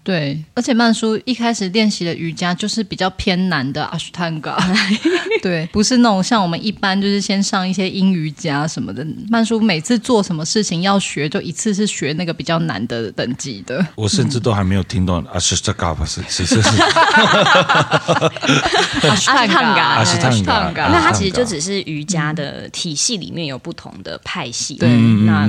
[0.02, 4.56] 对，而且曼叔一开始练习的瑜伽就是比较偏难的阿斯汤加，
[5.42, 9.04] 对，不是那种像我们一般就是先上一些阴瑜伽什么的。
[9.28, 13.84] 曼叔每次做什么事情要学，就一次是学那个比较难的等级的。
[13.96, 16.22] 我甚至都还没有听懂阿斯汤加不是。
[16.28, 16.68] 是是是
[19.10, 24.88] 阿斯汤加阿斯汤加，那它其实就只是瑜伽的体系里面有不同的派系，对，
[25.24, 25.48] 那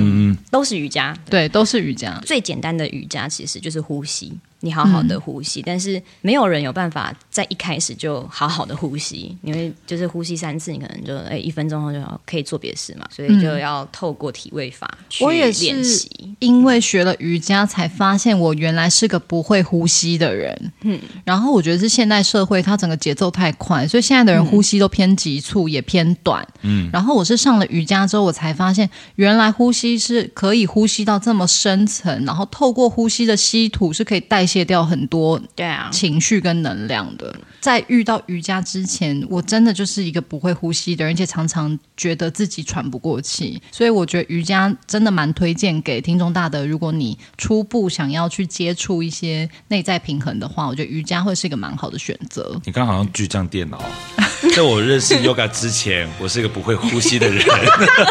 [0.50, 2.20] 都是瑜伽，对，都是瑜伽。
[2.26, 4.40] 最简单的瑜伽其实就是呼吸。
[4.60, 15.68] 你好好的呼吸，嗯、但是没有人有办法在一开始就好好的呼吸，因为就是呼吸三次，你可能就哎一分钟后就要可以做别的事嘛，所以就要透过体位法去练习。
[15.68, 16.08] 我也是
[16.40, 20.72] 因为学了瑜伽才发现我原来是个不会呼吸的人。
[20.80, 26.44] 嗯，然后我觉得是现代社会它整个节奏太快，所以现在的人呼吸都偏急促，也偏短。
[26.62, 34.47] 嗯，然后我是上了瑜伽之后，我才发现原来呼吸是可以呼吸到这么深层，然后透过呼吸的吸吐是可以带。
[34.48, 43.60] 卸掉很多对啊情绪跟能量的，在遇到瑜伽之前，我真的就是一个不会呼吸的人，而且常常觉得自己喘不过气。
[43.70, 52.58] 所以我觉得瑜伽真的蛮推荐给听众大的，如果你初步想要去接触一些内在平衡的话，我觉得瑜伽会是一个蛮好的选择。
[52.64, 53.84] 你刚好像巨匠电脑，
[54.56, 57.44] 在我认识 Yoga 之前，我是一个不会呼吸的人。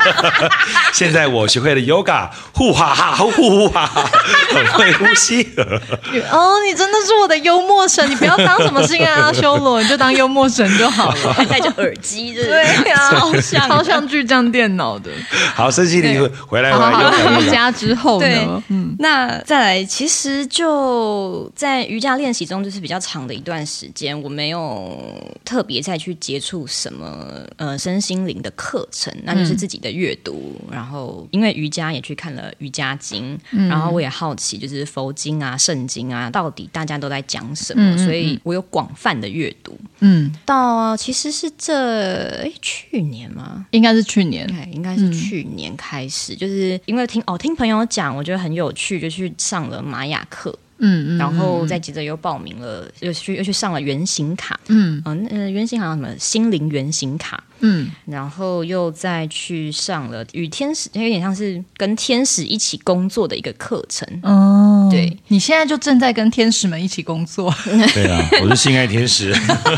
[0.94, 4.10] 现在我学会了 Yoga，呼哈哈，呼呼哈哈，
[4.54, 5.48] 很会呼吸。
[6.32, 8.10] 哦，你真的是我的幽默神！
[8.10, 11.34] 你不要当什么性爱阿修罗，你就当幽默神就好了。
[11.34, 15.12] 还戴着耳机，对呀，超像超像巨匠电脑的。
[15.56, 16.92] 好，身心灵回来回来。
[16.92, 18.64] 好，瑜伽之后呢？
[18.70, 24.98] 嗯，那再来，其实就在瑜伽练习中，就是比较长的一段时间，我没有
[25.46, 30.60] 特别再去接触什么呃身心灵的课程，那就是自己的阅读。
[30.72, 33.38] 然后因为瑜伽也去看了瑜伽经，
[33.70, 36.17] 然后我也好奇，就是佛经啊、圣经啊。
[36.18, 37.82] 啊，到底大家都在讲什么？
[37.82, 39.78] 嗯嗯嗯，所以我有广泛的阅读。
[40.00, 43.66] 嗯，到其实是这诶去年吗？
[43.72, 50.58] 应该是去年，对，应该是去年开始，嗯、就是因为听哦听朋友讲，我觉得很有趣，就去上了玛雅课。
[50.80, 64.08] 嗯，然后再接着又报名了，又去又去上了原型卡，嗯嗯，呃，原型好像什么心灵原型卡，嗯，然后又再去上了与天使，有点像是跟天使一起工作的一个课程。
[64.22, 67.54] 哦，对，你现在就正在跟天使们一起工作。
[67.94, 69.36] 对啊，我是性爱天使。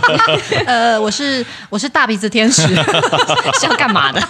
[0.66, 2.62] 呃，我是我是大鼻子天使，
[3.60, 4.22] 是要干嘛的？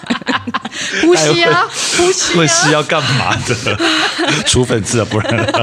[1.02, 3.78] 呼吸啊，呼吸，会是要干嘛的？
[4.46, 5.54] 除粉刺啊，不然。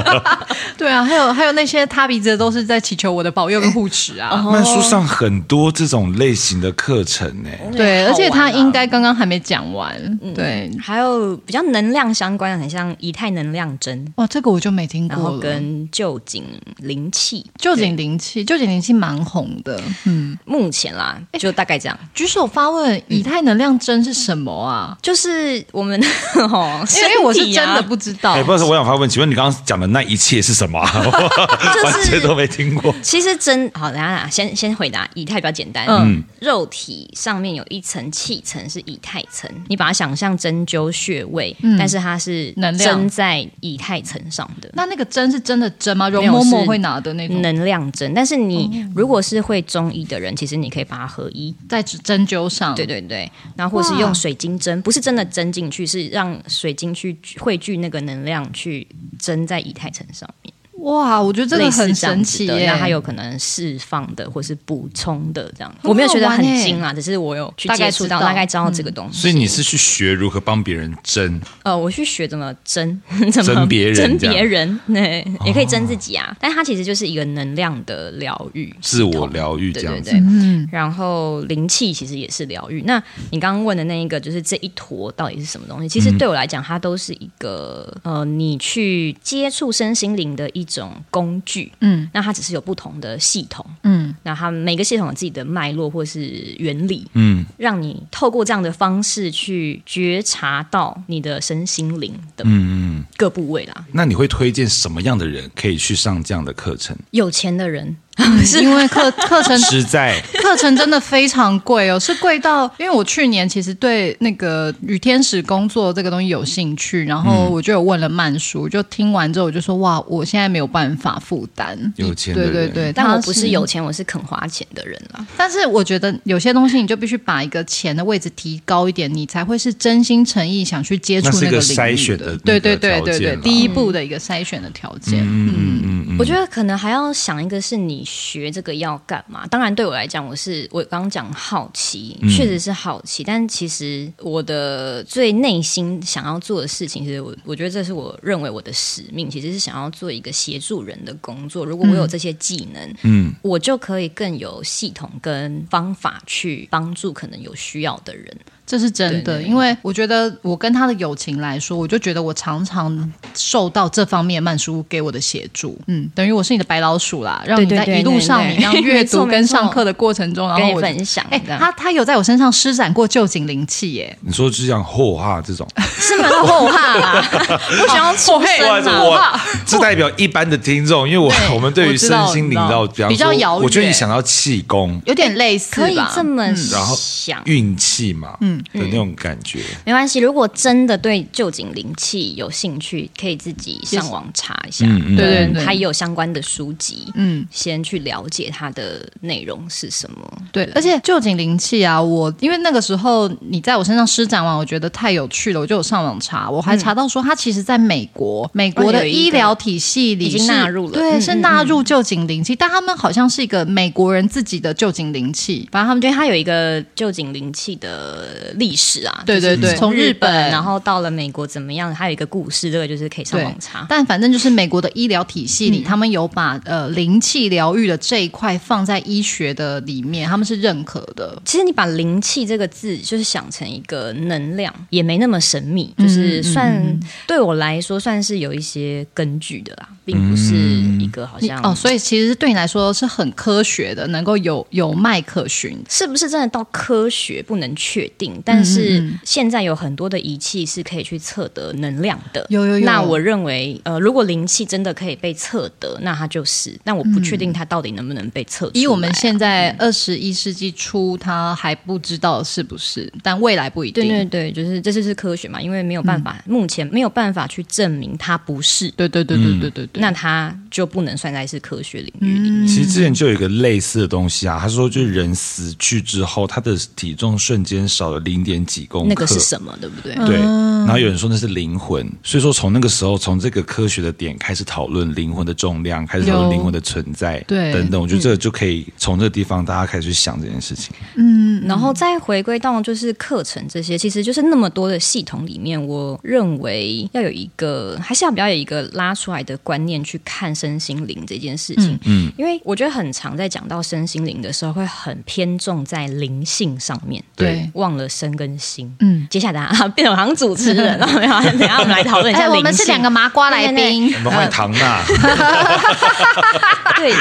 [0.77, 4.37] 对啊，还有还有那些塌鼻子的都是在祈求我的保佑跟护持啊。
[4.51, 7.49] 曼书上很多这种类型的课程呢。
[7.75, 9.97] 对，而且他应该刚刚还没讲完。
[10.35, 14.05] 对，还有比较能量相关的，很像以太能量针。
[14.17, 15.17] 哇，这个我就没听过。
[15.17, 16.43] 然后跟旧景
[16.77, 19.81] 灵气，旧景灵气，旧景灵气蛮红的。
[20.05, 21.97] 嗯，目前啦，就大概这样。
[22.13, 24.97] 举手发问，以太能量针是什么啊？
[25.01, 25.99] 就是我们
[26.51, 28.33] 哦，因为我是真的不知道。
[28.33, 30.79] 哎，不是，我想发问，请问你刚刚讲的那一切是什么？
[30.79, 32.93] 完全都没听过。
[33.01, 35.07] 其实针好，等下先先回答。
[35.13, 44.69] 以太比较简单，嗯，肉体上面有一层气层是以太层，你把它想象针灸穴位，但是它是针在以太层上的。
[44.73, 46.09] 那那个针是真的针吗？
[46.09, 48.13] 容嬷嬷会拿的那种能量针。
[48.13, 51.55] 但是你如果是会中医的人，其实你可以把它合一。
[51.69, 58.85] 在针灸上，对对对，然后或是用水晶针，不是真的针进去，是让水晶去汇聚那个能量去
[59.17, 60.53] 针在以太层上面。
[60.79, 62.67] 哇，我觉得这个很神奇耶！
[62.67, 65.75] 那它有可能释放的，或是补充的这样。
[65.81, 69.19] 我没有觉得很精啊，只是我有去接触到，大概知道这个东西。
[69.19, 71.41] 所以你是去学如何帮别人争？
[71.63, 76.35] 呃，我去学怎么争， 怎么争别人，争别人，对，也可以争自己啊。
[76.39, 80.11] 但它其实就是一个能量的疗愈，自我疗愈这样子。
[80.11, 80.67] 对对对。
[80.71, 82.83] 然后灵气其实也是疗愈。
[82.85, 85.89] 那你刚刚问的那一个，就是这一坨到底是什么东西？
[85.89, 91.71] 其实对我来讲，它都是一个呃，你去接触身心灵的一种工具。
[91.81, 103.73] 嗯，那它只是有不同的系统，嗯，那它每个系统有自己的脉络或是原理，嗯，让你透过这样的方式去觉察到你的身心灵的嗯各部位啦。
[103.77, 106.97] 嗯嗯、那你会推荐什么样的人可以去上这样的课程？
[107.11, 107.97] 有钱的人。
[108.45, 121.77] 是因为课课程实在课程真的非常贵哦，是贵到因为我去年其实对那个与天使工作这个东西有兴趣，然后我就有问了曼叔，就听完之后我就说哇，我现在没有办法负担。
[121.97, 125.25] 有钱的人对对对，但我不是有钱，我是肯花钱的人啦。
[125.35, 131.83] 但是我觉得有些东西你就必须把一个钱的位置提高一点，你才会是真心诚意想去接触那个领域的。
[131.83, 135.19] 筛选的对对对对对，第一步的一个筛选的条件。
[135.21, 138.97] 嗯嗯嗯嗯，我觉得可能还要想一个是你学这个要。
[139.07, 139.47] 干嘛？
[139.47, 143.23] 当然，对我来讲，我是我刚刚讲好奇，确实是好奇。
[143.23, 151.65] 嗯、但其实我的最内心想要做的事情，其实我我觉得这是我认为我的使命，其实是想要做一个协助人的工作。
[151.65, 158.37] 如果我有这些技能，嗯，我就可以更有系统跟方法去帮助可能有需要的人。
[158.67, 171.25] 这是真的，因为我觉得我跟他的友情来说，我就觉得我常常受到这方面曼叔给我的协助，嗯，等于我是你的白老鼠啦，让你在一路上你这样阅读跟上课的过程中，然后我分享。
[171.29, 174.17] 哎，他他有在我身上施展过旧井灵气耶？
[174.19, 175.65] 你说是这样后哈这种？
[175.97, 177.21] 是蛮后哈啦，
[177.79, 179.41] 不想要出声啊。
[179.65, 188.56] 这代表一般的听众，因为我我们对于身心灵到比较遥远，我觉得你想要气功，有点类似，可以这么然后想运气嘛，嗯。
[188.73, 190.19] 的那种感觉，没关系。
[190.19, 194.85] 如果真的对旧景灵气有兴趣，可以自己上网查一下。
[194.87, 197.11] 嗯，对对对，它也有相关的书籍。
[197.15, 200.41] 嗯，先去了解它的内容是什么。
[200.51, 206.49] 对，而且旧景灵气啊，我因为那个时候你在我身上施展完，我觉得太有趣了，我就有上网查。
[206.49, 221.93] 我还查到说，它其实在美国，美国的医疗体系里已经纳入了，对，是纳入旧景灵气，但他们好像是一个美国人自己的旧景灵气，反正他们觉得它有一个旧景灵气的历史啊，对对对，从日本然后到了美国怎么样？
[221.93, 223.85] 还有一个故事，这个就是可以上网查。
[223.89, 231.41] 但反正就是美国的医疗体系里，嗯、他们有把呃灵气疗愈的这一块放在医学的里面，他们是认可的。
[231.45, 240.55] 其实你把灵气这个字就是想成一个能量，也没那么神秘，就是算、嗯嗯、对我来说算是有一些根据的啦，并不是
[240.99, 241.75] 一个好像、嗯、哦。
[241.75, 248.36] 所以其实对你来说是很科学的，能够有有脉可循，是不是真的到科学不能确定？
[248.43, 252.45] 但是现在有很多的仪器是可以去测得能量的。
[252.49, 252.85] 有有有。
[252.85, 256.77] 那我认为，呃，如果灵气真的可以被测得，那它就是。
[256.83, 258.69] 但我不确定它到底能不能被测。
[258.73, 264.07] 以我们现在二十一世纪初，它还不知道是不是，但未来不一定。
[264.07, 268.89] 对对对，就是这就是科学嘛，因为没有办法，目前没有办法去证明它不是。
[268.91, 270.01] 对对对对对对对。
[270.01, 272.67] 那它就不能算在是科学领域里面。
[272.67, 278.47] 其实之前就有一个类似的东西啊，他说就是人死去之后，他的体重瞬间少了零。
[278.47, 279.77] 点几公克，那个是什么？
[279.81, 280.15] 对不对？
[280.25, 280.37] 对。
[280.37, 288.01] 然后有人说那是灵魂，所以说从那个时候，从这个科学的点开始讨论灵魂的重量，开始讨论灵魂的存在，对，等等。
[288.01, 290.95] 我觉得这个就可以从这个地方大家开始去想这件事情。
[291.17, 301.99] 嗯，然后再回归到就是课程这些，其实就是那么多的系统里面，我认为要有一个，还是要比较有一个拉出来的观念去看身心灵这件事情。
[302.05, 308.27] 嗯，因为我觉得很常在讲到身心灵的时候，会很偏重在灵性上面，对，忘了身。
[308.37, 312.47] 跟心，嗯，接下来啊， 变成好像主持人 了，没有等下我们来讨论一下。
[312.47, 315.01] 我们是两个麻瓜来宾，我们欢迎唐娜。
[316.95, 317.11] 对，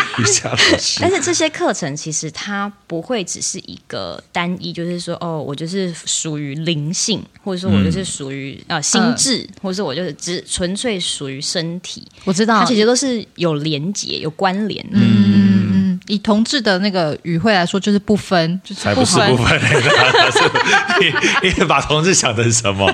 [1.00, 12.06] 但是这些课程其实它不会只是一个单一，就是说哦，我就是属于灵性，或者说我就是属于呃心智，或者说我就是只纯粹属于身体。
[12.24, 14.98] 我知道，它其实都是有连结、有关联的。
[14.98, 15.75] 嗯。
[16.08, 19.60] 以同志的那个语汇来说，就是不分，就是才不是不分
[21.42, 22.92] 你你把同志想成什么？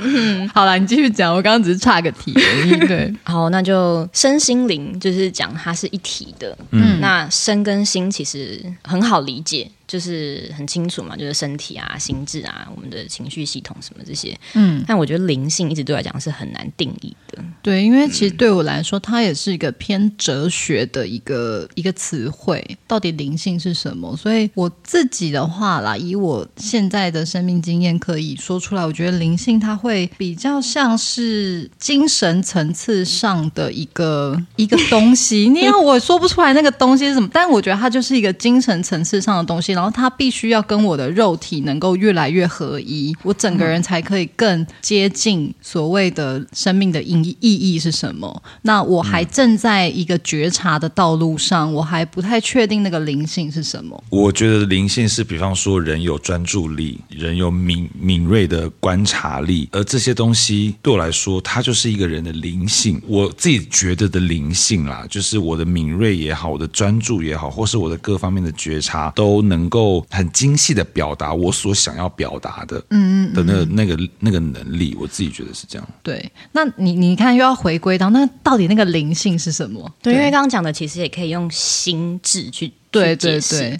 [0.00, 2.76] 嗯， 好了，你继续讲，我刚刚只是岔个题而已。
[2.86, 6.56] 对，好，那就身心灵就是讲它是一体的。
[6.70, 9.70] 嗯，那身跟心其实很好理解。
[9.90, 17.42] 就是很清楚嘛，就是身体啊、心智啊、我们的情绪系统什么这些，嗯，但我觉得灵性一直对我来讲是很难定义的。
[17.60, 22.64] 对，因为其实对我来说，它也是一个偏哲学的一个一个词汇。
[22.86, 24.16] 到底灵性是什么？
[24.16, 35.48] 所以我自己的话啦，以我现在的生命经验可以说出来，我觉得灵性它会比较像是精神层次上的一个 一个东西。
[35.48, 39.74] 你要我说不出来那个东西是什么，但我觉得它就是一个精神层次上的东西。
[39.80, 48.42] 然后它必须要跟我的肉体能够越来越合一，我整个人才可以更接近所谓的生命的意意义是什么。
[48.60, 54.04] 那我还正在一个觉察的道路上，我还不太确定那个灵性是什么。
[54.10, 63.00] 我觉得灵性是，比方说人有专注力，人有敏敏锐的观察力，而这些东西对我来说，它就是一个人的灵性。
[63.06, 69.69] 我自己觉得的灵性啦，就是我的敏锐也好，我的专注也好，或是我的各方面的觉察都能。
[69.70, 75.88] 能够很精细的表达我所想要表达的，嗯嗯的那个那个那个能力，我自己觉得是这样。
[76.02, 79.88] 对，那你你看又要回归到那到底那个灵性是什么？
[80.02, 83.78] 对，因为刚刚讲的其实也可以用心智去对对对，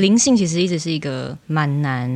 [0.00, 2.10] 灵性其实一直是一个蛮难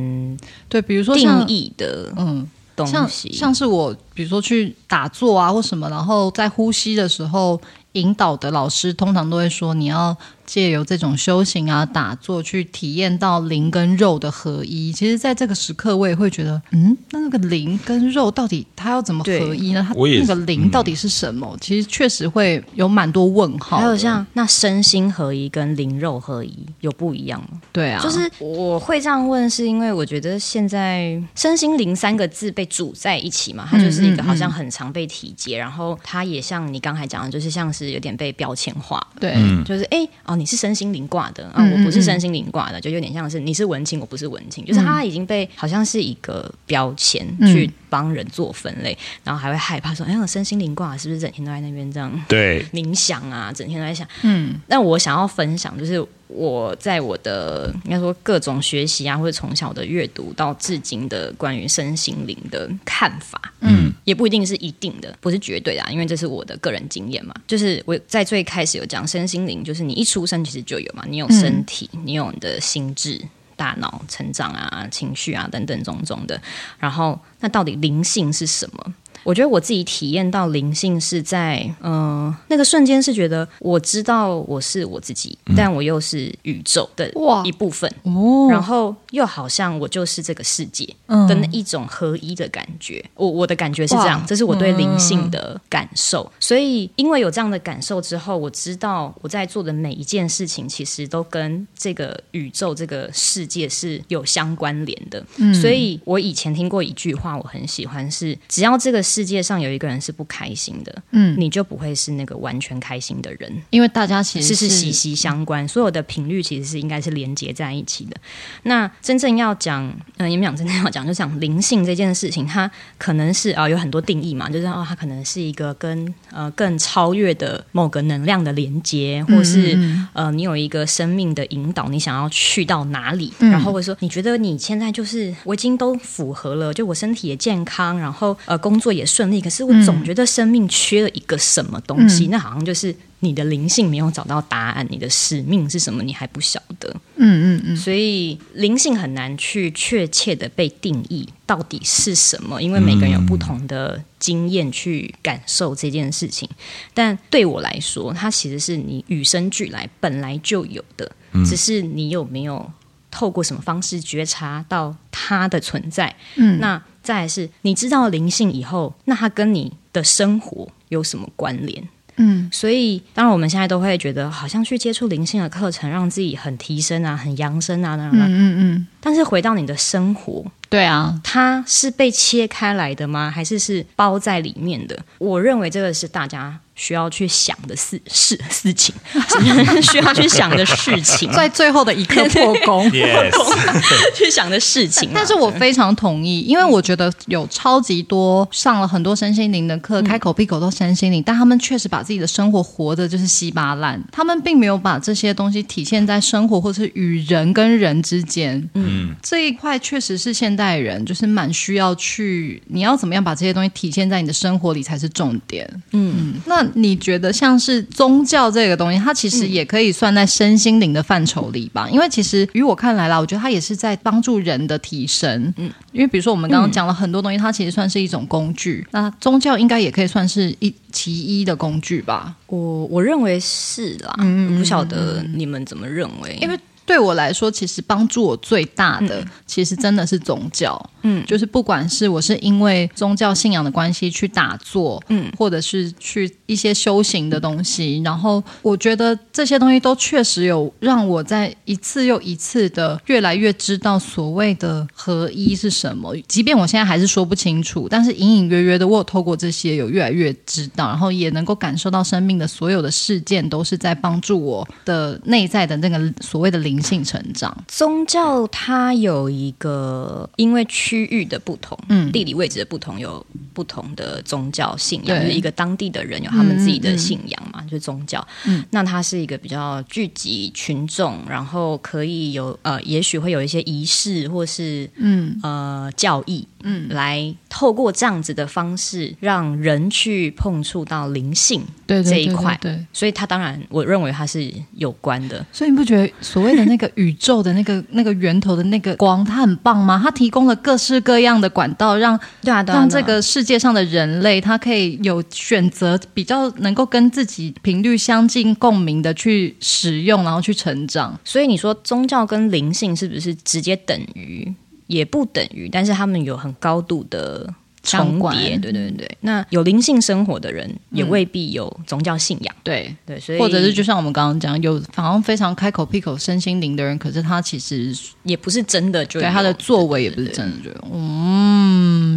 [0.67, 7.61] 对，比如说定义的嗯东西，像像是我比如说去打坐啊或什么，然后在呼吸的时候
[7.91, 10.17] 引导的老师通常都会说你要。
[10.45, 14.91] 借由这种修行啊、打坐，去体验到灵跟肉的合一。
[14.91, 19.85] 其实，在这个时刻，我也会觉得，嗯，那那个灵跟肉到底它要怎么合一呢？
[19.87, 21.47] 它那个灵到底是什么？
[21.53, 23.77] 嗯、其实确实会有蛮多问号。
[23.77, 27.61] 还有像那身心合一跟灵肉合一有不一样吗？
[27.71, 39.01] 对啊，就是我会这样问，是因为我觉得现在身心灵三个字被组在一起嘛，它就是一个好像很常被提及，嗯嗯嗯，然后它也像你刚才讲的，就是像是有点被标签化。
[39.19, 40.07] 对，嗯、就是哎。
[40.33, 52.65] 哦，你是身心灵挂的啊，我不是身心灵挂的，就有点像是你是文青，我不是文青，就是他已经被好像是一个标签去帮人做分类，然后还会害怕说，哎，我身心灵挂是不是整天都在那边这样对。
[52.73, 56.03] 冥想啊，整天都在想，嗯，那我想要分享就是。
[56.33, 67.33] 我在我的应该说各种学习啊，或者从小的阅读到至今的关于身心灵的看法，嗯，也不一定是一定的，不是绝对的啊，因为这是我的个人经验嘛。
[67.47, 73.21] 就是我在最开始有讲身心灵，就是你一出生其实就有嘛，你有身体，你有你的心智、
[73.55, 76.41] 大脑成长啊、情绪啊等等种种的。
[76.79, 78.93] 然后，那到底灵性是什么？
[79.23, 87.09] 我觉得我自己体验到灵性是在，嗯、呃，那个瞬间是觉得我知道我是我自己，嗯、但我又是宇宙的
[87.45, 93.01] 一部分，哦，然后又好像我就是这个世界的那一种合一的感觉。
[93.05, 96.29] 嗯、我我的感觉是这样，这是我对灵性的感受。
[96.39, 105.25] 所以因为有这样的感受之后，我知道我在做的每一件事情，其实都跟这个宇宙、这个世界是有相关联的。
[105.37, 109.01] 嗯，所以我以前听过一句话，我很喜欢，是只要这个。
[109.13, 118.17] 世界上有一个人是不开心的，嗯，你就不会是那个完全开心的人，因为大家其实是，是息息相关，所有的频率其实是应该是连接在一起的。
[118.63, 119.87] 那真正要讲，
[120.17, 129.77] 嗯，你们讲真正要讲，就讲灵性这件事情，它可能是啊、呃、有很多定义嘛，就是哦，它可能是一个跟呃更超越的某个能量的连接，或是
[130.13, 139.02] 呃你有一个生命的引导，你想要去到哪里，嗯、然后或者说你觉得你现在就是我已经都符合了，就我身体也健康，然后呃工作也。
[139.05, 146.89] 顺利，可是我总觉得生命缺了一个什么东西，嗯、那好像就是你的灵性没有找到答案，你的使命是什么，你还不晓得。
[147.15, 156.49] 嗯嗯嗯，所以灵性很难去确切的被定义到底是什么，因为每个人有不同的经验去感受这件事情。
[156.93, 161.11] 但对我来说，它其实是你与生俱来本来就有的，
[161.45, 162.71] 只是你有没有
[163.09, 166.15] 透过什么方式觉察到它的存在。
[166.35, 166.81] 嗯，那。
[167.03, 171.87] 再来是，你知道灵性以后，那它跟你的生活有什么关联？
[172.15, 178.25] 嗯，所以当然我们现在都会觉得，好像去接触灵性的课程，让自己很提升啊，很扬升啊，那那。
[178.25, 178.87] 嗯嗯嗯。
[179.01, 183.29] 但是回到你的生活，对啊，它是被切开来的吗？
[183.29, 184.97] 还是是包在里面的？
[185.19, 188.95] 我认为这个是大家需要去想的事事事情，
[189.83, 192.89] 需要去想的事情， 在最后的一刻破功。
[194.15, 195.11] 去想的事情啊。
[195.13, 208.67] 但是我非常同意，因为我觉得有超级多上了很多身心灵的课，开口闭口都身心灵，但他们确实把自己的生活活的就是稀巴烂，他们并没有把这些东西体现在生活或是与人跟人之间。
[208.73, 215.69] 嗯，这一块确实是现代人就是蛮需要去，你要怎么样把这些东西体现在你的生活里才是重点。
[215.91, 221.89] 嗯，那你觉得像是宗教这个东西，它其实也可以算在身心灵的范畴里吧？
[221.89, 225.53] 因为其实于我看来啦，我觉得它也是在帮助人的提升。
[225.57, 228.85] 嗯，因为比如说我们刚刚讲了很多东西，它其实算是一种工具。
[228.91, 232.35] 那宗教应该也可以算是一其一的工具吧？
[232.47, 236.37] 我我认为是啦，嗯，不晓得你们怎么认为？
[236.41, 240.89] 因为对我来说，其实帮助我最大的，嗯、其实真的是宗教。
[241.05, 256.15] 嗯，就是不管是我是因为宗教信仰的关系去打坐，嗯，或者是去一些修行的东西，然后我觉得这些东西都确实有让我在一次又一次的越来越知道所谓的合一是什么。
[256.27, 266.72] 即便我现在还是说不清楚，但是隐隐约约的，我有透过这些有越来越知道，然后也能够感受到生命的所有的事件都是在帮助我的内在的那个所谓的灵。
[266.73, 275.19] 灵性成长，宗教它有一个因为区域的不同，嗯，地理位置的不同，有不同的宗教信仰。
[275.19, 278.27] 就是一个当地的人有他们自己的信仰嘛，就是宗教。
[278.45, 292.57] 嗯，那它是一个比较聚集群众，然后可以有呃，也许会有一些仪式，或是嗯呃教义，嗯，来透过这样子的方式，让人去碰触到灵性对这一块。
[292.59, 295.45] 对，所以它当然，我认为它是有关的。
[295.51, 296.62] 所以你不觉得所谓的？
[296.65, 299.99] 那个宇宙的那个那个源头的那个光，它很棒吗？
[300.03, 311.19] 它提供了各式各样的管道，让对啊，让这个世界上的人类，他可以有选择，比较能够跟自己频率相近、共鸣的去使用，然后去成长。
[311.23, 314.53] 所以你说宗教跟灵性是不是直接等于？
[314.87, 317.51] 也不等于，但是他们有很高度的。
[317.83, 319.17] 重叠，对对对。
[319.21, 323.19] 那有灵性生活的人，也未必有宗教信仰，对对。
[323.19, 330.69] 所以，或者是就像我们刚刚讲，有好像非常开口闭口身心灵的人，可是他其实也不是真的，就对他的作为也不是真的。
[330.69, 331.62] 就嗯，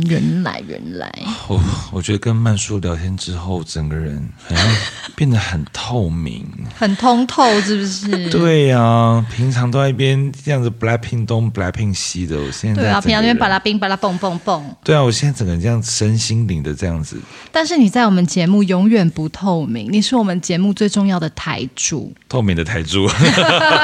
[0.02, 1.12] 原来原来。
[1.48, 1.60] 我
[1.92, 4.76] 我觉得跟曼叔聊天之后，整个人好像
[5.16, 8.30] 变得很透明，很通透，是不是？
[8.30, 14.64] 对呀，平常都在一边这样子 blackpink 东 blackpink 西的，我现在对啊，平常那边巴拉冰巴拉蹦蹦蹦。
[14.84, 15.56] 对啊，我现在整个人。
[15.66, 17.20] 这样身心灵的这样子，
[17.50, 23.04] 但是你在我们节目永远不透明，你是我们节目最重要的台柱，透明的台柱。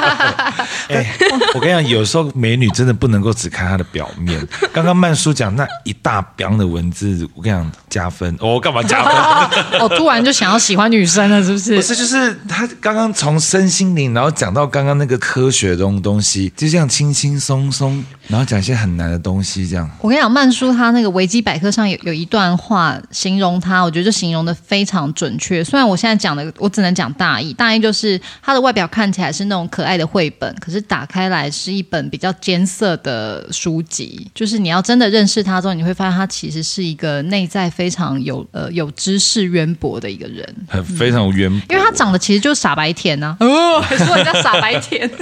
[0.88, 1.16] 哎，
[1.54, 4.46] 我跟你讲，有时候美女真的不能够只看她的表面。
[4.72, 8.36] 刚刚曼叔讲那一大标的文字，我跟你讲加分。
[8.40, 9.80] 我、哦、干嘛加分？
[9.80, 11.76] 我 突然就想要喜欢女生了，是不是？
[11.76, 19.88] 不是，就是他刚刚从身心灵，然后讲到刚刚那个科学的东东西，就这样轻轻松松，然后讲一些很难的东西，这样。
[20.00, 21.70] 我跟你讲，曼叔他那个维基百科。
[21.70, 25.64] 上有有一段话形容他，我觉得就形容的非常准确。
[25.64, 27.52] 虽然我现在讲的，我只能讲大意。
[27.54, 34.30] 大意就是他的外表看起来是那种可爱的绘本，可是打开来是一本比较艰涩的书籍。
[34.34, 41.74] 就是你要真的认识他之后，你会发现他其实是一个内在非常有呃有知识渊博的一个人，很非常渊博。
[41.74, 45.10] 因 为他长得其实就是傻白甜呐、啊，哦，还说人家傻白甜。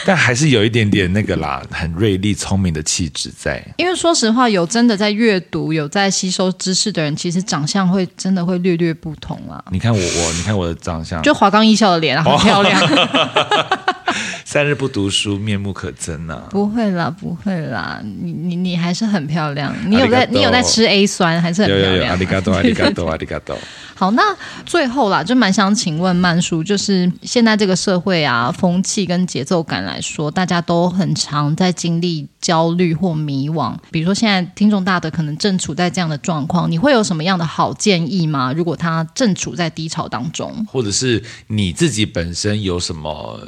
[0.06, 3.62] 但还是有一点点那个啦，很锐利、聪明的气质在。
[3.76, 9.62] 因为说实话，有真的在阅读、有在吸收知识的人，其实长相会真的会略略不同啦。
[9.70, 12.80] 你看我，我你看我的长相，就华冈艺校的脸，很漂亮。
[14.44, 16.50] 三日不读书，面目可憎呐、啊。
[16.50, 19.72] 不会啦，不会啦，你你你还是很漂亮。
[19.86, 22.10] 你有在你有在吃 A 酸，还是很漂亮。
[22.10, 23.56] 阿里嘎多，阿里嘎多，阿里嘎多。
[24.00, 24.34] 好，那
[24.64, 33.76] 最后啦，就蛮想请问曼叔，就是现在这个社会啊，风气跟节奏感来说，大家都很常在经历焦虑或迷惘。
[33.90, 38.54] 比如说，现在听众大的可能正处在这样的状况，你会有什么样的好建议吗？
[38.54, 43.38] 如果他正处在低潮当中，或者是你自己本身有什么？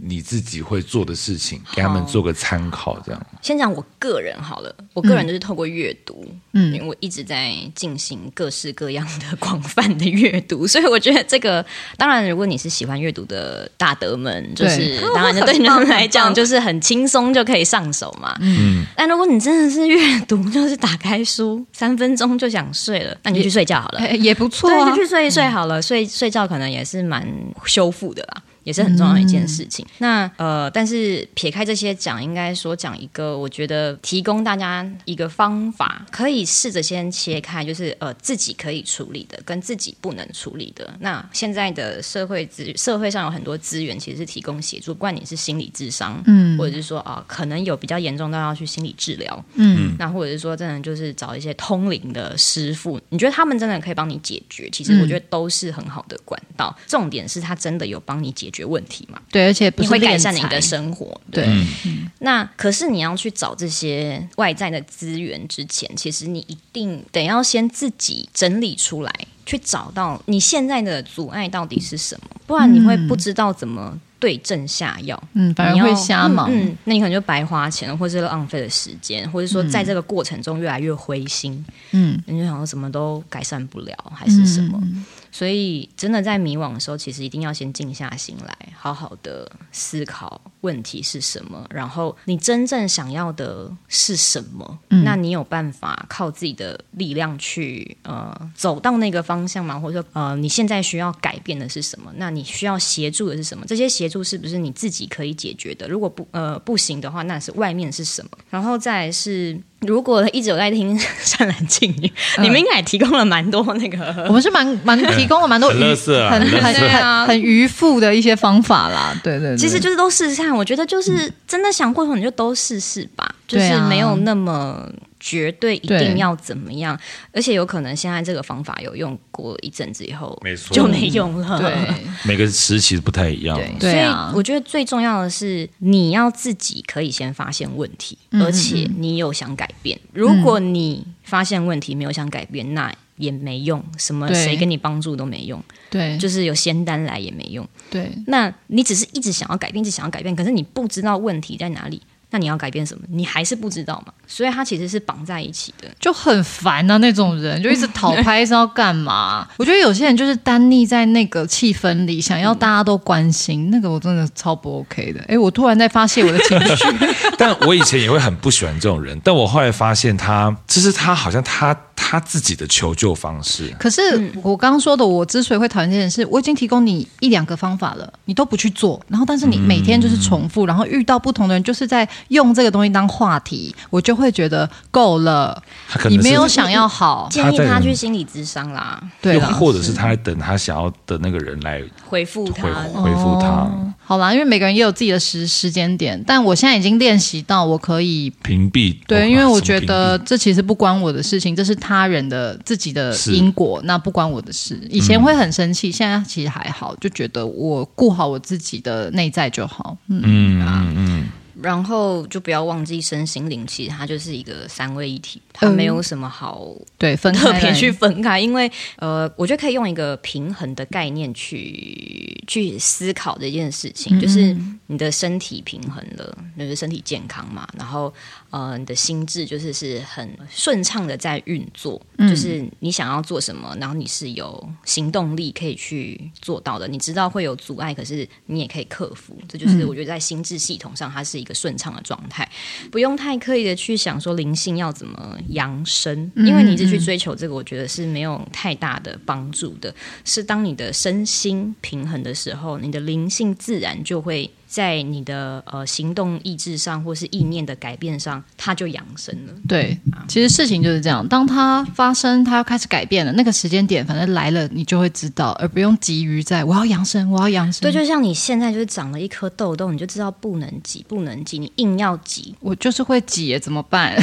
[0.00, 3.26] 你自己会做的事情，给他们做个参考，这样。
[3.42, 11.64] 先讲我个人好了，我个人就是透过阅读，嗯，因为我一直在进行各式各样的广泛的阅读， 所以我觉得这个，
[11.96, 18.84] 当然，如果你是喜欢阅读的大德们，就是当然对你们来讲 就是很轻松就可以上手嘛，嗯。
[18.96, 27.26] 但如果你真的是阅读，就是打开书三分钟就想睡了，那你就去睡觉好了，也，也不错啊，对，就去睡一睡好了，睡睡觉可能也是蛮
[27.64, 28.42] 修复的啦。
[28.68, 29.82] 也是很重要的一件事情。
[29.86, 40.92] 嗯、那呃，但是撇开这些讲，应该说讲一个，我觉得提供大家一个方法，可以试着先切开，就是呃自己可以处理的跟自己不能处理的。
[41.00, 54.68] 那现在的社会资社会上有很多资源，其实是提供协助，不管你是心理智商，嗯，或者是说啊、呃，可能有比较严重到要去心理治疗，嗯，那或者是说真的就是找一些通灵的师傅，你觉得他们真的可以帮你解决？
[54.70, 56.76] 其实我觉得都是很好的管道。
[56.76, 59.20] 嗯、重点是他真的有帮你解决问题嘛？
[59.30, 61.06] 对，而且不你会改善你的生活。
[61.30, 69.12] 对，对嗯、那可是你要去找这些外在的资源之前，其实你一定得要先自己整理出来，
[69.46, 75.20] 去找到你现在的阻碍到底是什么，不然你会不知道怎么对症下药。
[75.34, 76.48] 嗯，反而会瞎忙。
[76.50, 81.64] 嗯，那你可能就白花钱，或者是浪费了时间，或者说在这个过程中越来越灰心。
[81.92, 84.78] 嗯，你就想说什么都改善不了，还是什么？
[84.82, 94.78] 嗯所以，真的在迷惘的时候，其实一定要先静下心来，好好的思考问题是什么，然后你真正想要的是什么？
[94.90, 99.78] 嗯、那你有办法靠自己的力量去呃走到那个方向吗？
[99.78, 102.12] 或者说呃你现在需要改变的是什么？
[102.16, 103.64] 那你需要协助的是什么？
[103.66, 105.88] 这些协助是不是你自己可以解决的？
[105.88, 108.30] 如果不呃不行的话，那是外面是什么？
[108.50, 109.60] 然后再来是。
[109.80, 112.06] 如果一直有在听《善男信女》，
[112.42, 119.14] 你们应该也提供了蛮多那个，我们是蛮蛮提供了蛮多很很很很很愚妇的一些方法啦。
[119.22, 120.54] 对对，其实就是都试试看。
[120.54, 124.88] 我觉得就是真的想过头，你就都试试吧，就是没有那么。
[125.20, 126.98] 绝对一定要怎么样？
[127.32, 131.58] 而且有可能现在这个方法有用过一阵子以后，没错，就没用了。
[131.58, 131.74] 对，
[132.24, 133.58] 每个时期不太一样。
[133.78, 139.98] 对，所以我觉得最重要的是你要自己可以先发现问题，嗯、而且你有想改变。
[140.12, 143.82] 如果你发现问题没有想改变，那也没用。
[143.96, 145.62] 什么谁给你帮助都没用。
[145.90, 147.66] 对，就是有仙丹来也没用。
[147.90, 152.00] 对，那你只是一直想要改变，一直想要改变，可是你不知道问题在哪里。
[152.30, 153.04] 那你要改变什么？
[153.08, 154.12] 你还是不知道嘛？
[154.26, 156.96] 所以他其实是绑在一起的，就很烦啊！
[156.98, 159.48] 那种人就一直讨拍是要干嘛？
[159.56, 165.24] 我觉得有些人就是单溺在那个气氛里，想要大家都关心，嗯、那个我真的超不 OK 的。
[165.28, 166.84] 哎，我突然在发泄我的情绪，
[167.38, 171.76] 但我以前也会很不喜欢这种人，但我后来发现他，就是他好像他。
[171.98, 173.74] 他自己的求救方式。
[173.78, 185.60] 可是我刚刚说的，我之所以会讨厌这件事，我已经提供你一两个方法了，你都不去做，然后但是你每天就是重复，然后遇到不同的人，就是在用这个东西当话题，我就会觉得够了。
[186.08, 192.62] 你没有想要好，建议他去心理咨商啦，对，或者是他在等他想要的那个人来回复他，
[192.94, 193.48] 回复他。
[193.48, 198.96] 哦好啦，因为每个人也有自己的时时间点，但我现在已经练习到我可以屏蔽。
[199.06, 204.80] 对，哦、因为我觉得这其实不关我的事情，这是他人的自己的因果，那不关我的事。
[204.88, 209.94] 以前会很生气，嗯、现在其实还好，就觉得我顾好我自己的内在就好。
[210.08, 210.94] 嗯嗯嗯。
[210.96, 211.28] 嗯
[211.62, 224.56] 然后就不要忘记身心灵，其实它就是一个三位一体，它没有什么好对分特别去分开，因为呃，我觉得可以用一个平衡的概念去去思考这件事情，就是
[224.86, 228.12] 你的身体平衡了，就是身体健康嘛，然后
[228.50, 241.48] 呃，你的心智就是是很顺畅的在运作，就是你想要做什么，然后你是有行动力可以去做到的，你知道会有阻碍，可是你也可以克服，这就是我觉得在心智系统上它是一个。
[241.48, 242.46] 一个顺畅的状态，
[242.90, 249.94] 不用太刻意的去想说灵性要怎么扬升，因为你一直去追求这个，我觉得是没有太大的帮助的。
[250.26, 254.50] 是当你的身心平衡的时候，你的灵性自然就会。
[254.68, 259.52] 在你的呃行动意志上，或是意念的改变上，它就养生了。
[259.66, 259.98] 对，
[260.28, 267.80] 其实事情就是这样，当它发生，它要开始改变了，那个时间点，反正来了，你就会知道，而不用急于在我要养生，我要养生。
[267.80, 274.14] 对，就像你现在就是长了一颗痘痘，你就知道不能挤，不能挤，你硬要挤，我就是会挤，怎么办？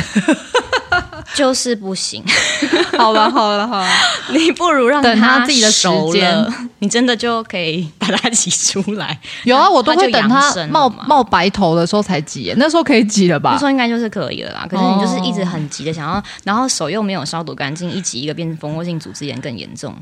[1.33, 2.23] 就是不行，
[2.97, 3.87] 好吧，好了，好了，
[4.31, 6.45] 你不如让等他自己的时间，
[6.79, 9.17] 你真的就可以把它挤出来。
[9.43, 13.51] 有啊，我都会等它冒冒白头的时候才挤，那时候可以挤了吧？
[13.53, 14.67] 那时候应该就是可以了啦。
[14.69, 19.93] 可是你就是一直很急的想要，然后手又没有消毒干净，一挤一个变蜂窝性组织炎更严重。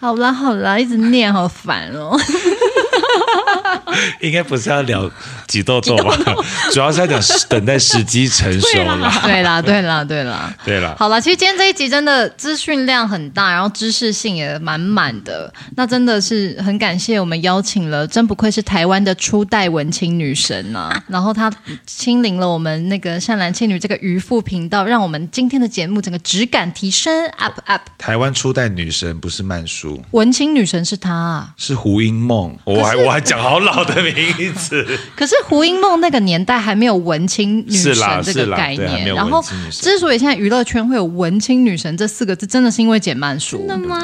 [0.00, 2.18] 好啦，好啦，一直念好烦哦。
[4.20, 5.10] 应该不是要聊
[5.46, 6.16] 挤痘痘吧？
[6.72, 9.12] 主要是要讲等待时机成熟了。
[9.22, 10.94] 对啦，对啦，对啦，对啦。
[10.98, 15.52] 好了，其实今天这一集真的资讯量很大，然后知识性也满满的。
[15.76, 21.02] 那真的是很感谢我们邀请了，真不愧是台湾的初代文青女神啊！
[21.08, 21.52] 然后她
[21.86, 27.82] 亲临了我们那个善男信女这个渔夫频道，让我们今天的节目整个质感提升，up up。
[27.98, 32.56] 台湾初代女神不是曼殊，文青女神是她，是胡因梦。
[32.64, 33.22] 我还我还。
[33.22, 34.84] 讲好老的名字。
[35.16, 43.58] 可是胡因梦那个年代还没有文青女神是啦这个概念，然后之所以现在娱乐圈会有文青女神这四个字，真的是因为简曼书。
[43.58, 43.98] 真的吗？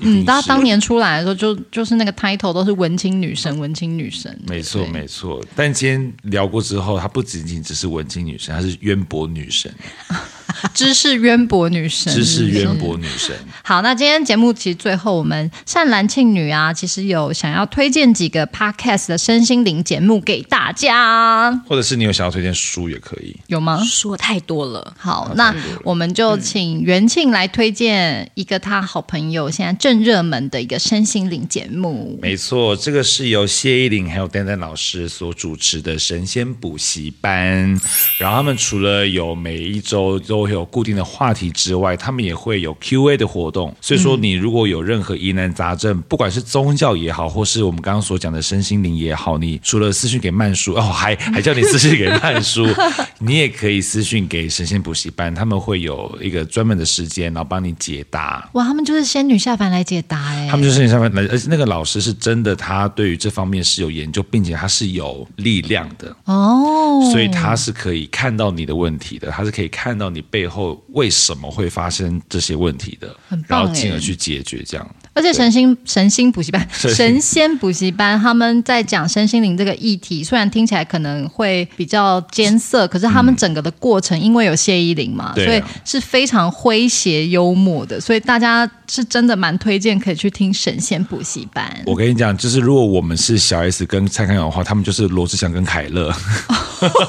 [0.00, 4.36] 嗯，大家当年出来的时候就，就就是那个 title 都是文青女神，文青女神。
[4.48, 5.40] 没错，对没错。
[5.54, 9.72] 但今天聊过之后，她不仅仅只是文青女神，她是渊博女神，
[10.74, 13.34] 知识渊博女神，知识渊博女神。
[13.62, 23.36] 好，那今天节目其实最后我们善兰庆女啊，其实有想要推荐几个 podcast 的身心灵节目给大家，或者是你有想要推荐书也可以。
[23.46, 23.82] 有吗？
[23.84, 24.94] 说太多了。
[24.98, 32.18] 好，那我们就请元庆来推荐一个他好朋友现在正热门的一个身心灵节目。
[32.20, 37.78] 没错，这个是由谢依霖还有丹丹老师所主持的神仙补习班。
[38.18, 43.74] 然后他们除了有每一周都会有固定的话题之外，他们也会有 Q&A 的活动。
[43.80, 52.66] 所以说，你如果有任何疑难杂症，不管是宗教也好，或是我们刚刚所讲的身心灵也好，你除了私讯给曼叔哦，还 还叫你私讯给曼叔，
[53.18, 58.48] 你也可以私讯给神仙补习班，他们会有一个专门的时间，然后帮你解答。
[58.52, 74.84] 哇，他们就是仙女下凡来解答哎，他们就是仙女下凡来，而且那个老师是真的，他对于这方面是有研究，并且他是有力量的哦，所以他是可以看到你的问题的，他是可以看到你背后为什么会发生这些问题的，很棒然后进而去解决这样。
[75.12, 91.80] 而且神心神心补习班、 神神仙补习班，他们在讲身心灵这个议题，虽然听起来可能会比较艰涩，可是他们整个的过程，因为有谢依霖嘛，所以是非常诙谐幽默的，所以大家是真的蛮推荐可以去听神仙补习班。
[91.86, 96.12] 我跟你讲，就是如果我们是小 S 跟蔡康永的话，他们就是罗志祥跟凯乐，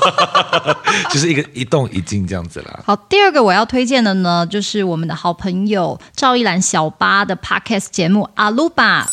[1.10, 2.84] 就是一个一动一静这样子啦。
[2.86, 9.08] 好，第二个我要推荐的呢，就是我们的好朋友赵一兰小八的 Podcast 节目阿鲁巴。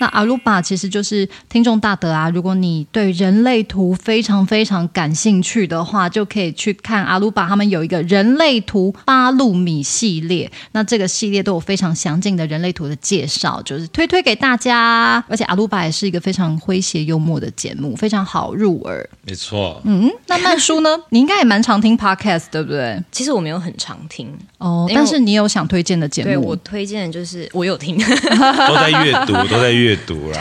[0.00, 10.50] 那阿鲁巴其实就是听众大德啊，如果你对人类图非常非常感兴趣的话，就可以去看阿鲁巴，他们有一个人类图八路米系列。
[10.72, 15.24] 那这个系列都有非常详尽的人类图的介绍，就是推推给大家。
[15.28, 19.08] 而且阿鲁巴也是一个非常诙谐幽默的节目，非常好入耳。
[19.26, 20.90] 没错，嗯，那曼叔呢？
[21.10, 23.00] 你应该也蛮常听 Podcast，对不对？
[23.12, 24.28] 其实我没有很常听
[24.58, 26.28] 哦，但是你有想推荐的节目？
[26.28, 30.40] 对我推荐的就是我有听， 都在阅读，都在阅读啦。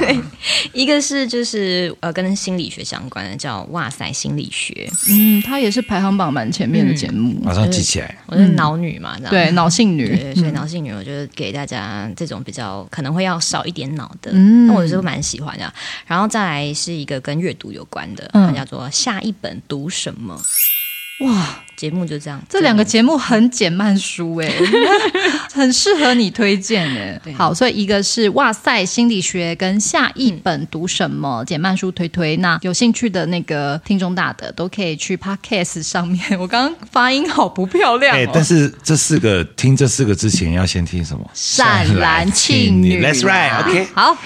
[0.74, 8.18] 一个是就是呃跟心理学相关的，叫哇塞心理学，嗯，它也是排行榜蛮前面的节目，马上记起来。
[8.28, 9.30] 我是脑女嘛，这样。
[9.32, 14.68] 对，脑性女，对，所以脑性女，我觉得给大家这种比较可能会要少一点脑的，嗯。
[14.68, 15.74] 那我是蛮喜欢的。
[16.06, 18.48] 然后再来是一个跟阅读有关的，嗯。
[18.48, 20.39] 它叫做下一本读什么。
[21.20, 24.51] 哇，节目就这样，这两个节目很减慢书哎，
[25.53, 27.22] 很适合你推荐哎。
[27.38, 36.20] 好，所以一个是哇塞心理学跟下一本读什么简慢书推推，那有兴趣的那个听众大的都可以去 Podcast 上面。
[36.39, 41.30] 我刚刚发音好不漂亮哎、哦，但是这四个听这四个之前要先听什么？
[41.34, 43.88] 善男信女，That's right，OK。
[43.93, 44.18] 好，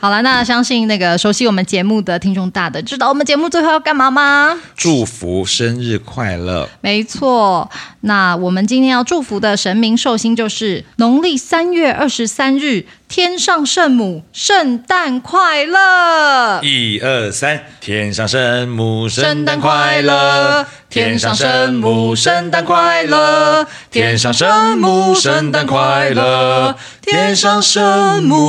[0.00, 4.58] 好了，那相信那个熟悉我们节目的听众大的知道我们节目最后要干嘛吗？
[4.74, 6.68] 祝福生日快乐！
[6.80, 7.70] 没错，
[8.00, 16.60] 那我们今天要祝福的神明寿星就是农历三月二十三日，天上圣母圣诞快乐！
[16.62, 20.66] 一二三，天上圣母圣诞快乐！
[20.88, 23.66] 天上圣母圣诞快乐！
[23.90, 26.76] 天上圣母圣诞快乐！
[27.02, 28.40] 天上圣母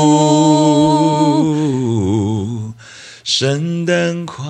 [3.24, 4.44] 圣诞快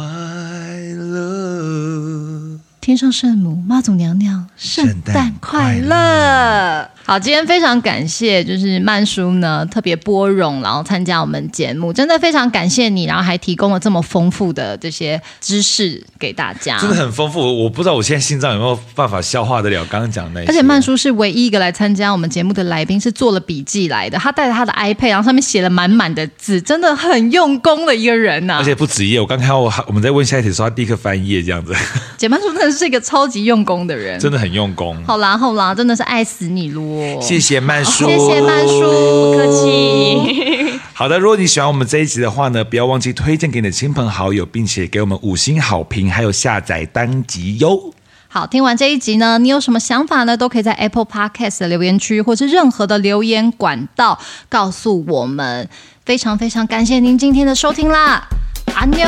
[0.96, 2.61] 乐！
[2.82, 6.90] 天上圣母妈祖娘娘圣诞快乐！
[7.12, 17.42] 好，今天非常感谢，就是曼叔呢特别拨冗，然后参加我们节目，真的非常感谢你，然后还提供了这么丰富的这些知识给大家，真的很丰富。
[17.42, 20.48] 我不知道我现在心脏有没有办法消化得了刚刚讲的那些。
[20.50, 28.58] 而且曼叔是唯一一个来参加我们节目的来宾，是做了笔记来的，他带着他的 iPad，然后上面写了满满的字，真的很用功的一个人呐、啊。
[28.60, 31.76] 而且不止一页，我刚看到我我们在问下一题的时候，他立刻翻页这样子。
[32.16, 34.96] 简曼叔真的是一个超级用功的人， 真的很用功。
[35.04, 37.01] 好啦好啦，真的是爱死你啰。
[37.22, 40.80] 谢谢曼叔，谢谢曼叔，不客气。
[40.94, 47.94] 好的，如果你喜欢我们这一集的话呢，不要忘记推荐给你的亲朋好友，并且给我们五星好评，还有下载单集哟。
[48.28, 50.38] 好，听完这一集呢，你有什么想法呢？
[50.38, 55.68] 都可以在 Apple Podcast 的留言区，或是任何的留言管道告诉我们。
[56.06, 58.28] 非常非常感谢您今天的收听啦，
[58.74, 59.06] 安妞。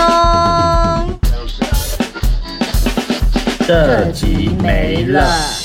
[3.65, 5.62] 这集没了。